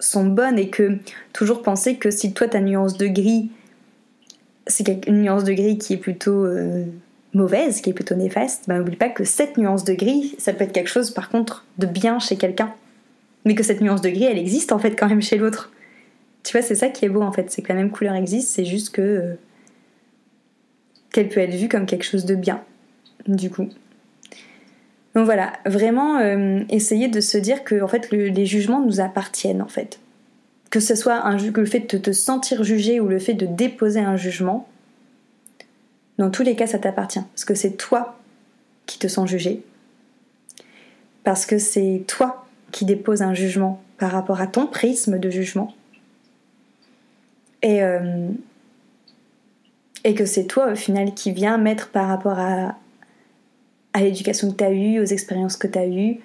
sont 0.00 0.26
bonnes 0.26 0.58
et 0.58 0.68
que 0.68 0.98
toujours 1.32 1.62
penser 1.62 1.96
que 1.96 2.10
si 2.10 2.32
toi 2.32 2.48
ta 2.48 2.60
nuance 2.60 2.96
de 2.96 3.06
gris, 3.06 3.50
c'est 4.66 5.06
une 5.06 5.22
nuance 5.22 5.44
de 5.44 5.52
gris 5.52 5.78
qui 5.78 5.94
est 5.94 5.98
plutôt 5.98 6.44
euh, 6.44 6.84
mauvaise, 7.34 7.80
qui 7.80 7.90
est 7.90 7.94
plutôt 7.94 8.14
néfaste, 8.14 8.64
ben 8.68 8.78
n'oublie 8.78 8.96
pas 8.96 9.08
que 9.08 9.24
cette 9.24 9.56
nuance 9.56 9.84
de 9.84 9.94
gris, 9.94 10.34
ça 10.38 10.52
peut 10.52 10.64
être 10.64 10.72
quelque 10.72 10.90
chose 10.90 11.10
par 11.10 11.28
contre 11.28 11.64
de 11.78 11.86
bien 11.86 12.18
chez 12.18 12.36
quelqu'un. 12.36 12.72
Mais 13.44 13.54
que 13.54 13.62
cette 13.62 13.80
nuance 13.80 14.02
de 14.02 14.10
gris, 14.10 14.24
elle 14.24 14.38
existe 14.38 14.72
en 14.72 14.78
fait 14.78 14.94
quand 14.94 15.08
même 15.08 15.22
chez 15.22 15.38
l'autre. 15.38 15.72
Tu 16.42 16.52
vois, 16.52 16.62
c'est 16.62 16.74
ça 16.74 16.88
qui 16.88 17.04
est 17.04 17.08
beau 17.08 17.22
en 17.22 17.32
fait, 17.32 17.50
c'est 17.50 17.62
que 17.62 17.68
la 17.68 17.74
même 17.74 17.90
couleur 17.90 18.14
existe, 18.14 18.48
c'est 18.48 18.64
juste 18.64 18.90
que 18.90 19.02
euh, 19.02 19.34
qu'elle 21.12 21.28
peut 21.28 21.40
être 21.40 21.54
vue 21.54 21.68
comme 21.68 21.86
quelque 21.86 22.04
chose 22.04 22.24
de 22.24 22.34
bien. 22.34 22.62
Du 23.26 23.50
coup, 23.50 23.68
donc 25.18 25.24
voilà, 25.24 25.54
vraiment 25.66 26.20
euh, 26.20 26.60
essayer 26.68 27.08
de 27.08 27.20
se 27.20 27.36
dire 27.38 27.64
que 27.64 27.82
en 27.82 27.88
fait 27.88 28.12
les 28.12 28.46
jugements 28.46 28.80
nous 28.80 29.00
appartiennent 29.00 29.62
en 29.62 29.66
fait. 29.66 29.98
Que 30.70 30.78
ce 30.78 30.94
soit 30.94 31.20
que 31.52 31.58
le 31.58 31.66
fait 31.66 31.92
de 31.92 31.98
te 31.98 32.12
sentir 32.12 32.62
jugé 32.62 33.00
ou 33.00 33.08
le 33.08 33.18
fait 33.18 33.34
de 33.34 33.44
déposer 33.44 33.98
un 33.98 34.14
jugement, 34.14 34.68
dans 36.18 36.30
tous 36.30 36.44
les 36.44 36.54
cas 36.54 36.68
ça 36.68 36.78
t'appartient. 36.78 37.18
Parce 37.34 37.44
que 37.44 37.56
c'est 37.56 37.72
toi 37.72 38.16
qui 38.86 39.00
te 39.00 39.08
sens 39.08 39.28
jugé. 39.28 39.64
Parce 41.24 41.46
que 41.46 41.58
c'est 41.58 42.04
toi 42.06 42.46
qui 42.70 42.84
déposes 42.84 43.22
un 43.22 43.34
jugement 43.34 43.82
par 43.98 44.12
rapport 44.12 44.40
à 44.40 44.46
ton 44.46 44.68
prisme 44.68 45.18
de 45.18 45.30
jugement. 45.30 45.74
Et, 47.62 47.82
euh, 47.82 48.28
et 50.04 50.14
que 50.14 50.26
c'est 50.26 50.44
toi 50.44 50.70
au 50.70 50.76
final 50.76 51.12
qui 51.12 51.32
viens 51.32 51.58
mettre 51.58 51.88
par 51.88 52.06
rapport 52.06 52.38
à, 52.38 52.76
à 53.92 54.00
l'éducation 54.00 54.50
que 54.50 54.56
tu 54.56 54.64
as 54.64 54.72
eue, 54.72 55.00
aux 55.00 55.04
expériences 55.04 55.56
que 55.56 55.66
tu 55.66 55.78
as 55.78 55.86
eues, 55.86 56.20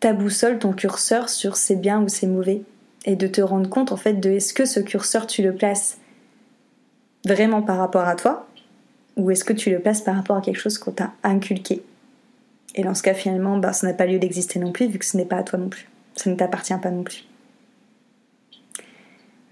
ta 0.00 0.12
boussole, 0.12 0.58
ton 0.58 0.72
curseur 0.72 1.28
sur 1.28 1.56
c'est 1.56 1.76
bien 1.76 2.02
ou 2.02 2.08
c'est 2.08 2.26
mauvais. 2.26 2.62
Et 3.04 3.16
de 3.16 3.26
te 3.26 3.40
rendre 3.40 3.68
compte 3.68 3.92
en 3.92 3.96
fait 3.96 4.14
de 4.14 4.30
est-ce 4.30 4.54
que 4.54 4.64
ce 4.64 4.80
curseur 4.80 5.26
tu 5.26 5.42
le 5.42 5.54
places 5.54 5.98
vraiment 7.24 7.62
par 7.62 7.78
rapport 7.78 8.06
à 8.06 8.16
toi 8.16 8.48
ou 9.16 9.30
est-ce 9.30 9.44
que 9.44 9.52
tu 9.52 9.70
le 9.70 9.78
places 9.78 10.00
par 10.00 10.16
rapport 10.16 10.36
à 10.36 10.40
quelque 10.40 10.58
chose 10.58 10.78
qu'on 10.78 10.92
t'a 10.92 11.12
inculqué. 11.22 11.82
Et 12.74 12.82
dans 12.82 12.94
ce 12.94 13.02
cas 13.02 13.14
finalement, 13.14 13.58
bah, 13.58 13.72
ça 13.72 13.86
n'a 13.86 13.92
pas 13.92 14.06
lieu 14.06 14.18
d'exister 14.18 14.58
non 14.58 14.72
plus 14.72 14.86
vu 14.86 14.98
que 14.98 15.04
ce 15.04 15.16
n'est 15.16 15.24
pas 15.24 15.36
à 15.36 15.42
toi 15.42 15.58
non 15.58 15.68
plus. 15.68 15.88
Ça 16.16 16.30
ne 16.30 16.36
t'appartient 16.36 16.74
pas 16.80 16.90
non 16.90 17.02
plus. 17.02 17.26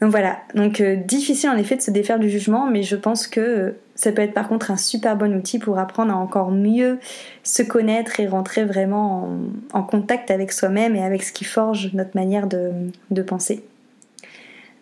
Donc 0.01 0.11
voilà, 0.11 0.39
donc 0.55 0.81
euh, 0.81 0.97
difficile 0.97 1.51
en 1.51 1.59
effet 1.59 1.77
de 1.77 1.83
se 1.83 1.91
défaire 1.91 2.19
du 2.19 2.31
jugement, 2.31 2.67
mais 2.67 2.83
je 2.83 2.97
pense 2.97 3.27
que 3.27 3.41
euh, 3.41 3.71
ça 4.01 4.13
peut 4.13 4.23
être 4.23 4.33
par 4.33 4.49
contre 4.49 4.71
un 4.71 4.79
super 4.79 5.15
bon 5.15 5.37
outil 5.37 5.59
pour 5.59 5.79
apprendre 5.79 6.11
à 6.11 6.17
encore 6.17 6.51
mieux 6.51 6.99
se 7.43 7.63
connaître 7.63 8.19
et 8.19 8.27
rentrer 8.27 8.65
vraiment 8.65 9.39
en, 9.75 9.83
contact 9.83 10.31
avec 10.31 10.53
soi-même 10.53 10.97
et 10.97 11.03
avec 11.03 11.23
ce 11.23 11.35
qui 11.35 11.45
forge 11.45 11.91
notre 11.93 12.13
manière 12.15 12.47
de, 12.47 13.23
penser. 13.23 13.63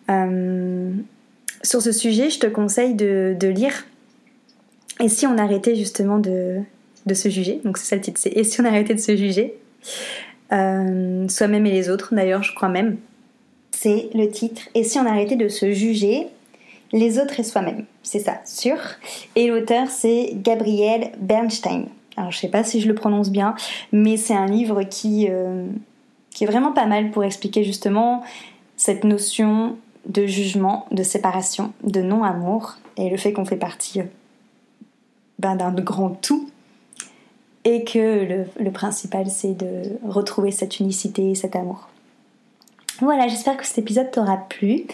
Euh, 0.09 0.89
sur 1.63 1.81
ce 1.81 1.91
sujet, 1.91 2.29
je 2.29 2.39
te 2.39 2.47
conseille 2.47 2.93
de, 2.93 3.35
lire 3.41 3.85
Et 5.01 5.09
si 5.09 5.27
on 5.27 5.37
arrêtait 5.37 5.75
justement 5.75 6.17
de, 6.17 6.61
se 7.13 7.27
juger 7.27 7.59
Donc 7.65 7.77
c'est 7.77 7.87
ça 7.87 7.97
le 7.97 8.01
titre, 8.01 8.21
c'est 8.23 8.31
Et 8.37 8.45
si 8.45 8.61
on 8.61 8.65
arrêtait 8.65 8.95
de 8.95 9.01
se 9.01 9.17
juger 9.17 9.53
Soi-même 10.49 11.65
et 11.65 11.71
les 11.71 11.89
autres 11.89 12.15
d'ailleurs, 12.15 12.43
je 12.43 12.55
crois 12.55 12.69
même 12.69 12.95
c'est 13.71 14.09
le 14.13 14.29
titre. 14.29 14.61
Et 14.75 14.85
si 14.85 14.97
on 14.97 15.05
arrêtait 15.05 15.35
de 15.35 15.49
se 15.49 15.73
juger, 15.73 16.27
les 16.91 17.19
autres 17.19 17.39
et 17.39 17.43
soi-même, 17.43 17.85
c'est 18.09 18.19
ça, 18.19 18.41
sûr. 18.43 18.75
Et 19.35 19.49
l'auteur, 19.49 19.87
c'est 19.87 20.31
Gabriel 20.33 21.11
Bernstein. 21.19 21.85
Alors, 22.17 22.31
je 22.31 22.39
sais 22.39 22.47
pas 22.47 22.63
si 22.63 22.81
je 22.81 22.87
le 22.87 22.95
prononce 22.95 23.29
bien, 23.29 23.53
mais 23.91 24.17
c'est 24.17 24.33
un 24.33 24.47
livre 24.47 24.81
qui, 24.81 25.27
euh, 25.29 25.67
est 26.41 26.45
vraiment 26.47 26.71
pas 26.71 26.87
mal 26.87 27.11
pour 27.11 27.23
expliquer 27.23 27.63
justement 27.63 28.23
cette 28.77 29.03
notion 29.03 29.77
de 30.07 30.25
jugement, 30.25 30.87
de 30.89 31.03
séparation, 31.03 31.71
de 31.83 32.01
non-amour 32.01 32.77
et 32.97 33.11
le 33.11 33.17
fait 33.17 33.31
qu'on 33.31 33.45
fait 33.45 33.57
partie 33.57 33.99
euh, 33.99 34.05
ben, 35.37 35.55
d'un 35.55 35.71
grand 35.71 36.09
tout 36.09 36.49
et 37.63 37.83
que 37.83 38.25
le, 38.25 38.45
le 38.59 38.71
principal 38.71 39.29
c'est 39.29 39.53
de 39.53 39.99
retrouver 40.03 40.49
cette 40.49 40.79
unicité 40.79 41.29
et 41.29 41.35
cet 41.35 41.55
amour. 41.55 41.89
Voilà, 43.01 43.27
j'espère 43.27 43.55
que 43.55 43.65
cet 43.65 43.77
épisode 43.77 44.09
t'aura 44.09 44.37
plu, 44.37 44.85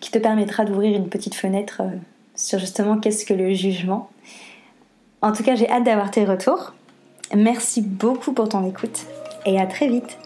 qui 0.00 0.10
te 0.10 0.18
permettra 0.18 0.64
d'ouvrir 0.64 0.96
une 0.96 1.08
petite 1.08 1.34
fenêtre 1.34 1.82
euh, 1.82 1.96
sur 2.34 2.58
justement 2.58 2.98
qu'est-ce 2.98 3.24
que 3.24 3.34
le 3.34 3.52
jugement. 3.52 4.10
En 5.22 5.32
tout 5.32 5.42
cas, 5.42 5.54
j'ai 5.54 5.68
hâte 5.68 5.84
d'avoir 5.84 6.10
tes 6.10 6.24
retours. 6.24 6.74
Merci 7.34 7.80
beaucoup 7.80 8.32
pour 8.32 8.48
ton 8.48 8.68
écoute 8.68 9.06
et 9.46 9.58
à 9.58 9.66
très 9.66 9.88
vite. 9.88 10.18